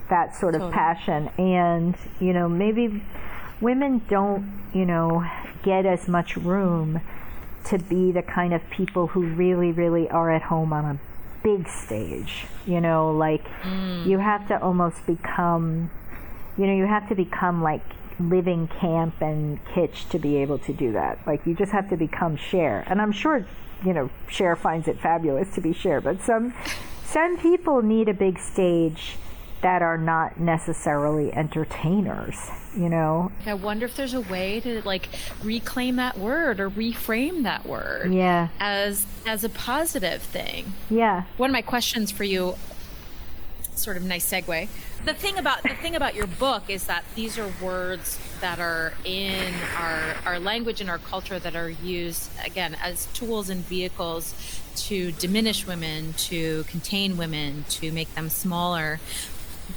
[0.09, 0.75] that sort of Totally.
[0.75, 1.29] passion.
[1.39, 3.03] And you know maybe
[3.61, 5.25] women don't you know
[5.63, 7.01] get as much room
[7.65, 10.99] to be the kind of people who really really are at home on a
[11.43, 14.07] big stage you know like mm.
[14.07, 15.91] you have to almost become
[16.57, 17.83] you know you have to become like
[18.19, 21.19] living camp and kitsch to be able to do that.
[21.27, 23.47] Like you just have to become Cher and i'm sure
[23.85, 26.55] you know Cher finds it fabulous to be Cher but some
[27.07, 29.17] some people need a big stage
[29.63, 32.37] that are not necessarily entertainers
[32.77, 33.33] you know?
[33.45, 35.09] I wonder if there's a way to like
[35.43, 38.49] reclaim that word or reframe that word yeah.
[38.61, 40.73] as as a positive thing.
[40.91, 41.25] yeah.
[41.37, 42.57] One of my questions for you
[43.79, 44.69] sort of nice segue.
[45.05, 48.93] The thing about the thing about your book is that these are words that are
[49.05, 54.35] in our our language and our culture that are used again as tools and vehicles
[54.77, 59.01] to diminish women to contain women to make them smaller.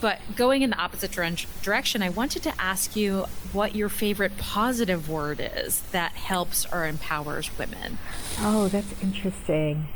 [0.02, 5.10] But going in the opposite direction i wanted to ask you what your favorite positive
[5.10, 7.98] word is that helps or empowers women.
[8.40, 9.88] Oh, that's interesting.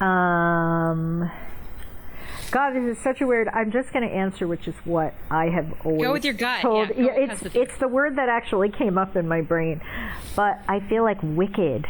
[0.00, 1.30] Um,
[2.50, 3.48] God, this is such a weird.
[3.48, 6.60] I'm just going to answer, which is what I have always Go with your gut.
[6.62, 6.88] told.
[6.90, 9.80] Yeah, go it's the- it's the word that actually came up in my brain,
[10.34, 11.86] but I feel like wicked.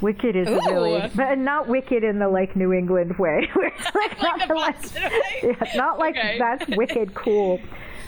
[0.00, 0.60] Wicked is Ooh.
[0.66, 3.48] really, but not wicked in the like New England way.
[3.94, 5.56] like, not the like, way?
[5.60, 6.38] yeah, not like Okay.
[6.38, 7.60] that's wicked cool.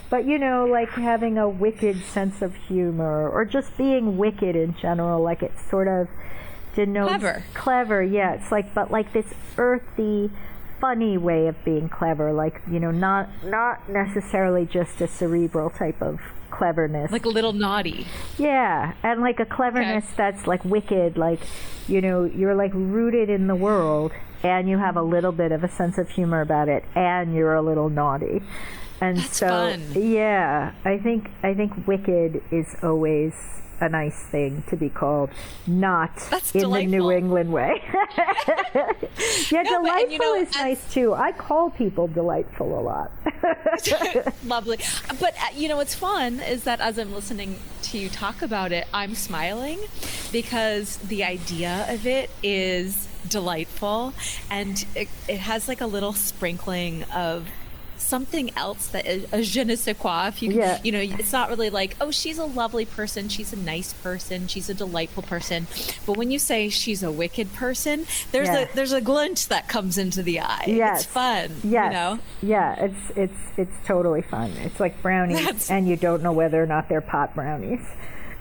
[0.08, 4.74] But you know, like having a wicked sense of humor, or just being wicked in
[4.80, 6.08] general, like it sort of
[6.74, 7.42] denotes Clever.
[7.54, 8.02] clever.
[8.02, 9.26] Yeah, it's like, but like this
[9.58, 10.30] earthy,
[10.82, 12.32] funny way of being clever.
[12.34, 16.18] Like you know, not not necessarily just a cerebral type of
[16.50, 17.10] cleverness.
[17.10, 18.06] Like a little naughty.
[18.36, 20.14] Yeah, and like a cleverness Okay.
[20.18, 21.40] that's like wicked, like
[21.88, 24.12] you know, you're like rooted in the world
[24.42, 27.54] and you have a little bit of a sense of humor about it and you're
[27.54, 28.42] a little naughty.
[29.00, 29.82] And That's so fun.
[29.94, 33.32] yeah, I think I think wicked is always
[33.80, 35.30] a nice thing to be called,
[35.66, 37.10] not That's in the New.
[37.10, 37.82] England way.
[39.50, 41.14] yeah, No, delightful but, you know, is nice too.
[41.14, 43.10] I call people delightful a lot.
[44.44, 44.78] Lovely.
[45.20, 48.72] But uh, you know what's fun is that as I'm listening to you talk about
[48.72, 49.80] it, I'm smiling
[50.30, 54.12] because the idea of it is delightful
[54.50, 57.48] and it, it has like a little sprinkling of
[58.12, 60.78] something else that is a je ne sais quoi if you Yeah.
[60.84, 64.48] you know it's not really like oh she's a lovely person she's a nice person
[64.52, 65.66] she's a delightful person
[66.06, 67.96] but when you say she's a wicked person
[68.32, 68.66] there's Yeah.
[68.70, 71.04] a there's a glint that comes into the eye Yes.
[71.04, 71.86] it's fun Yes.
[71.86, 74.50] you know Yeah, it's it's it's totally fun.
[74.66, 77.80] It's like brownies, That's- and you don't know whether or not they're pot brownies.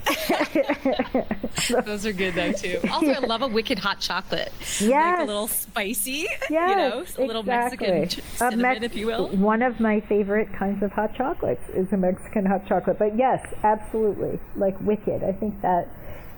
[1.86, 2.80] Those are good though too.
[2.92, 4.52] Also, I love a wicked hot chocolate.
[4.60, 5.20] like Yes.
[5.22, 6.28] a little spicy.
[6.50, 7.88] Yes, you know, a little exactly.
[7.90, 9.28] Mexican cinnamon, Mex- if you will.
[9.30, 12.98] One of my favorite kinds of hot chocolates is a Mexican hot chocolate.
[13.00, 15.24] But yes, absolutely, like wicked.
[15.24, 15.88] I think that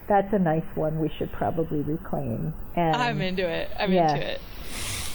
[0.07, 0.99] that's a nice one.
[0.99, 2.53] We should probably reclaim.
[2.75, 3.69] And I'm into it.
[3.79, 4.13] I'm Yeah.
[4.13, 4.41] into it.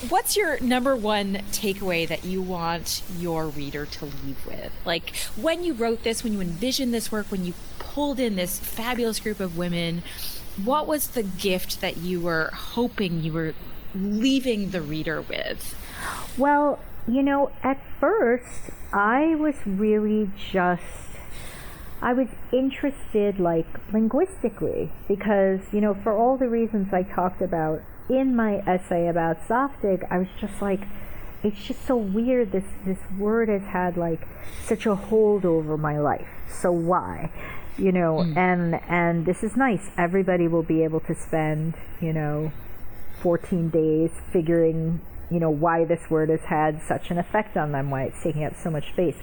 [0.08, 4.72] What's your number one takeaway that you want your reader to leave with?
[4.84, 8.60] Like when you wrote this, when you envisioned this work, when you pulled in this
[8.60, 10.04] fabulous group of women,
[10.64, 13.54] what was the gift that you were hoping you were
[13.92, 15.74] leaving the reader with?
[16.36, 16.78] Well,
[17.08, 20.82] you know, at first, I was really just.
[22.00, 27.82] I was interested, like, linguistically, because, you know, for all the reasons I talked about
[28.08, 30.80] in my essay about Zaftig, I was just like,
[31.42, 32.52] it's just so weird.
[32.52, 34.26] This, this word has had, like,
[34.64, 36.28] such a hold over my life.
[36.50, 37.30] So why?
[37.76, 38.36] You know, hmm.
[38.36, 39.90] and, and this is nice.
[39.96, 42.52] Everybody will be able to spend, you know,
[43.22, 45.00] 14 days figuring
[45.30, 48.44] you know why this word has had such an effect on them why it's taking
[48.44, 49.16] up so much space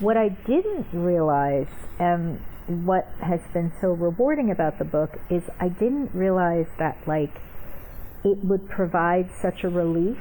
[0.00, 1.66] what i didn't realize
[1.98, 7.40] and what has been so rewarding about the book is i didn't realize that like
[8.24, 10.18] it would provide such a relief.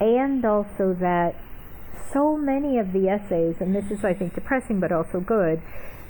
[0.00, 1.36] And also that
[2.12, 5.60] so many of the essays and this is i think depressing but also good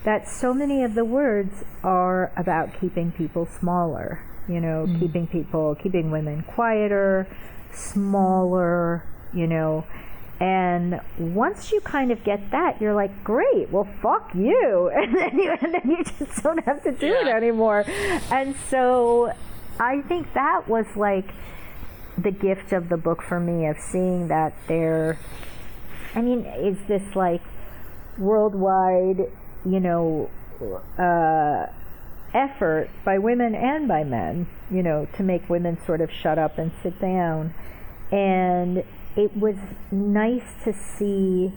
[0.04, 4.98] that so many of the words are about keeping people smaller you know mm.
[4.98, 7.26] keeping people keeping women quieter
[7.72, 9.04] smaller
[9.34, 9.84] you know.
[10.40, 14.90] And once you kind of get that you're like great well fuck you.
[15.04, 17.84] And then you and then you just don't have to do it anymore.
[18.30, 19.32] And so
[19.80, 21.30] i think that was like
[22.16, 25.18] the gift of the book for me of seeing that there
[26.14, 27.42] I mean, is this like
[28.18, 29.30] worldwide,
[29.64, 30.30] you know,
[30.96, 31.66] uh,
[32.32, 36.56] effort by women and by men, you know, to make women sort of shut up
[36.56, 37.52] and sit down?
[38.12, 38.84] And
[39.16, 39.56] it was
[39.90, 41.52] nice to see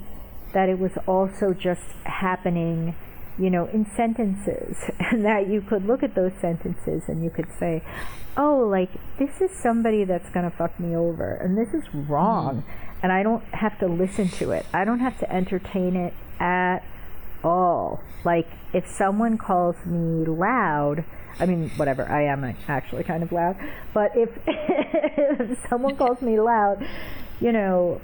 [0.54, 2.96] that it was also just happening,
[3.38, 7.48] you know, in sentences, and that you could look at those sentences and you could
[7.60, 7.84] say,
[8.36, 12.62] oh, like, this is somebody that's going to fuck me over, and this is wrong,
[12.62, 13.00] mm.
[13.02, 14.66] and I don't have to listen to it.
[14.74, 16.80] I don't have to entertain it at
[17.44, 18.02] all.
[18.24, 21.04] Like, if someone calls me loud,
[21.40, 23.58] I mean, whatever, I am actually kind of loud,
[23.94, 26.86] but if, if someone calls me loud,
[27.40, 28.02] you know,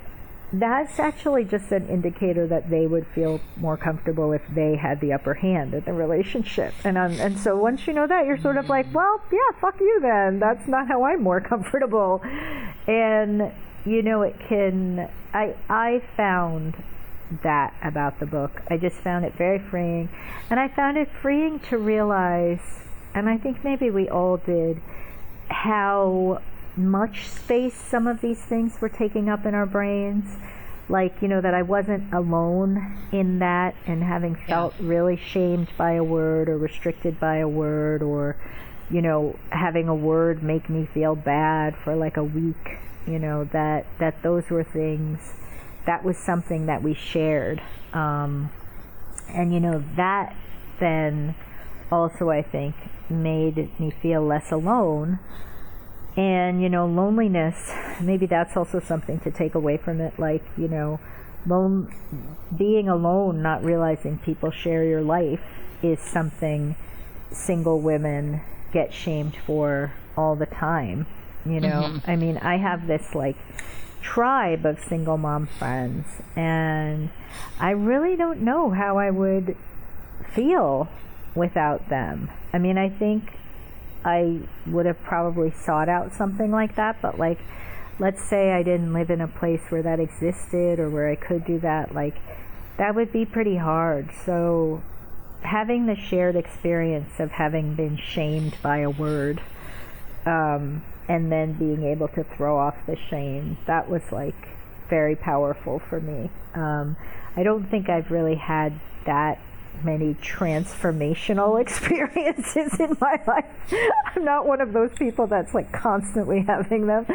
[0.54, 5.12] that's actually just an indicator that they would feel more comfortable if they had the
[5.12, 6.76] upper hand in the relationship.
[6.84, 9.80] And um, and so once you know that, you're sort of like, well, yeah, fuck
[9.80, 10.40] you then.
[10.40, 12.22] That's not how I'm more comfortable.
[12.88, 13.52] And
[13.84, 15.10] you know, it can.
[15.34, 16.76] I I found
[17.42, 18.62] that about the book.
[18.70, 20.10] I just found it very freeing,
[20.52, 22.62] and I found it freeing to realize,
[23.16, 24.80] and I think maybe we all did,
[25.50, 26.42] how
[26.76, 30.38] much space some of these things were taking up in our brains.
[30.90, 35.94] Like, you know, that I wasn't alone in that and having felt really shamed by
[35.94, 38.36] a word or restricted by a word or,
[38.92, 43.46] you know, having a word make me feel bad for like a week, you know,
[43.46, 45.20] that, that those were things
[45.86, 47.62] that was something that we shared.
[47.94, 48.50] Um,
[49.30, 50.36] and, you know, that
[50.80, 51.36] then
[51.92, 52.76] also, I think,
[53.10, 55.20] made me feel less alone.
[56.16, 60.20] And, you know, loneliness, maybe that's also something to take away from it.
[60.20, 61.00] Like, you know,
[61.46, 61.94] lone,
[62.56, 65.42] being alone, not realizing people share your life
[65.82, 66.76] is something
[67.32, 68.42] single women
[68.72, 71.06] get shamed for all the time.
[71.46, 72.10] You know, mm-hmm.
[72.10, 73.36] I mean, I have this like
[74.02, 76.06] tribe of single mom friends,
[76.36, 77.10] and
[77.60, 79.58] I really don't know how I would
[80.34, 80.88] feel
[81.36, 82.32] without them.
[82.54, 83.34] I mean, I think
[84.06, 87.40] I would have probably sought out something like that, but like,
[88.00, 91.46] let's say I didn't live in a place where that existed or where I could
[91.46, 92.16] do that, like,
[92.78, 94.10] that would be pretty hard.
[94.26, 94.82] So,
[95.42, 99.42] having the shared experience of having been shamed by a word,
[100.26, 104.48] um, and then being able to throw off the shame, that was like
[104.90, 106.30] very powerful for me.
[106.54, 106.96] Um,
[107.36, 109.40] I don't think I've really had that
[109.84, 113.46] many transformational experiences in my life.
[114.16, 117.06] I'm not one of those people that's like constantly having them.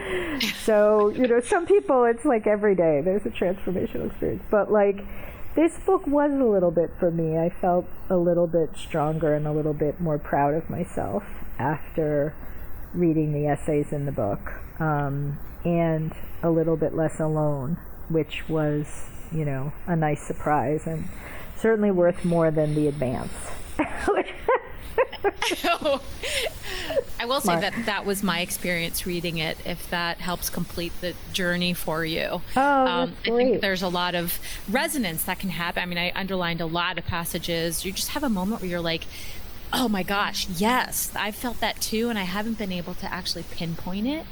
[0.65, 4.43] So, you know, some people it's like every day there's a transformational experience.
[4.51, 5.05] But like
[5.55, 7.37] this book was a little bit for me.
[7.37, 11.25] I felt a little bit stronger and a little bit more proud of myself
[11.59, 12.35] after
[12.95, 14.41] reading the essays in the book.
[14.81, 17.77] Um, and a little bit less alone,
[18.09, 18.87] which was,
[19.33, 20.87] you know, a nice surprise.
[20.87, 21.09] And
[21.61, 23.33] certainly worth more than the advance.
[27.21, 29.59] I will say that that was my experience reading it.
[29.65, 34.15] If that helps complete the journey for you, oh, um, I think there's a lot
[34.15, 34.39] of
[34.69, 35.83] resonance that can happen.
[35.83, 37.85] I mean, I underlined a lot of passages.
[37.85, 39.05] You just have a moment where you're like,
[39.73, 43.45] "Oh my gosh, yes, I felt that too," and I haven't been able to actually
[43.51, 44.27] pinpoint it.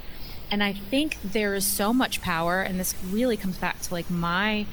[0.49, 4.09] And I think there is so much power, and this really comes back to like
[4.09, 4.67] my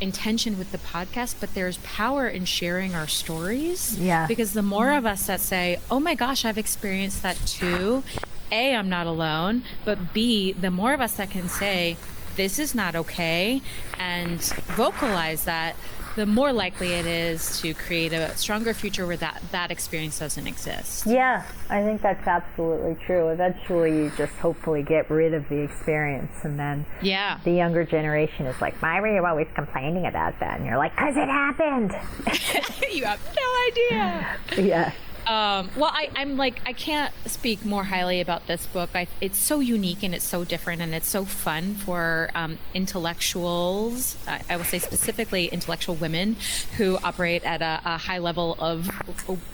[0.00, 3.98] intention with the podcast, but there's power in sharing our stories.
[3.98, 4.26] Yeah.
[4.26, 8.02] Because the more of us that say, oh my gosh, I've experienced that too,
[8.50, 11.96] A, I'm not alone, but B, the more of us that can say,
[12.36, 13.60] this is not okay,
[13.98, 15.76] and vocalize that,
[16.16, 20.46] the more likely it is to create a stronger future where that, that experience doesn't
[20.46, 21.06] exist.
[21.06, 23.28] Yeah, I think that's absolutely true.
[23.28, 28.46] Eventually, you just hopefully get rid of the experience, and then yeah, the younger generation
[28.46, 31.90] is like, "Why were you always complaining about that?" And you're like, "Cause it happened."
[32.92, 34.66] you have no idea.
[34.68, 34.92] yeah.
[35.30, 38.90] Um, well, I, am like, I can't speak more highly about this book.
[38.96, 44.18] I, it's so unique and it's so different and it's so fun for um, intellectuals.
[44.26, 46.34] I, I, will say specifically intellectual women
[46.78, 48.86] who operate at a, a high level of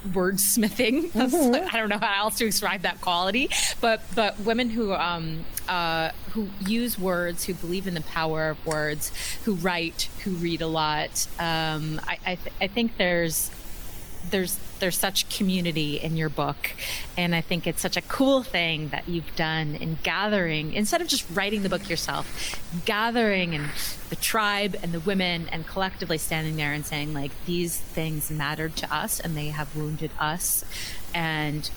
[0.09, 1.13] wordsmithing.
[1.27, 1.75] Mm-hmm.
[1.75, 3.51] I don't know how else to describe that quality,
[3.81, 8.67] but but women who um, uh, who use words, who believe in the power of
[8.67, 9.11] words,
[9.45, 11.27] who write, who read a lot.
[11.39, 13.51] Um, I, I, th- I think there's
[14.31, 16.73] there's there's such community in your book
[17.17, 21.09] and i think it's such a cool thing that you've done in gathering instead of
[21.09, 23.71] just writing the book yourself gathering and
[24.11, 28.77] the tribe and the women and collectively standing there and saying like these things mattered
[28.77, 30.65] to us and they have wounded us
[31.15, 31.71] and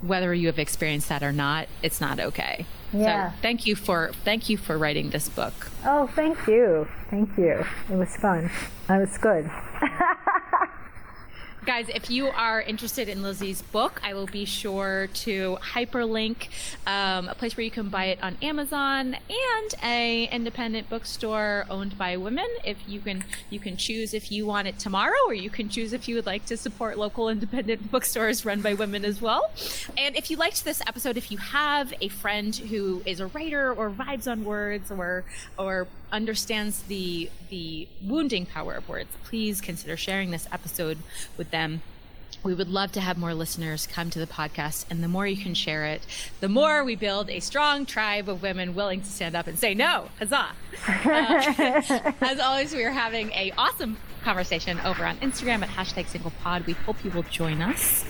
[0.00, 3.32] whether you have experienced that or not it's not okay yeah.
[3.32, 5.70] So thank you for thank you for writing this book.
[5.84, 6.88] Oh, thank you.
[7.10, 7.64] Thank you.
[7.90, 8.50] It was fun.
[8.88, 9.50] It was good.
[11.68, 16.48] guys, if you are interested in Lizzie's book, I will be sure to hyperlink
[16.86, 21.98] um, a place where you can buy it on Amazon and a independent bookstore owned
[21.98, 22.46] by women.
[22.64, 25.92] If you can, you can choose if you want it tomorrow, or you can choose
[25.92, 29.52] if you would like to support local independent bookstores run by women as well.
[29.98, 33.74] And if you liked this episode, if you have a friend who is a writer
[33.74, 35.22] or vibes on words or
[35.58, 40.98] or understands the the wounding power of words, please consider sharing this episode
[41.36, 41.82] with them.
[42.42, 45.36] We would love to have more listeners come to the podcast, and the more you
[45.36, 46.02] can share it,
[46.40, 49.74] the more we build a strong tribe of women willing to stand up and say
[49.74, 50.08] no.
[50.18, 50.50] Huzzah!
[50.88, 56.66] Uh, as always, we are having a awesome conversation over on Instagram at hashtag singlepod.
[56.66, 58.04] We hope you will join us.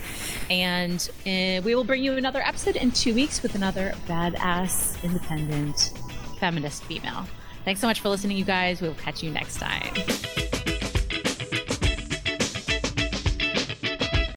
[0.49, 5.93] And uh, we will bring you another episode in two weeks with another badass, independent,
[6.39, 7.25] feminist female.
[7.65, 8.81] Thanks so much for listening, you guys.
[8.81, 9.93] We will catch you next time.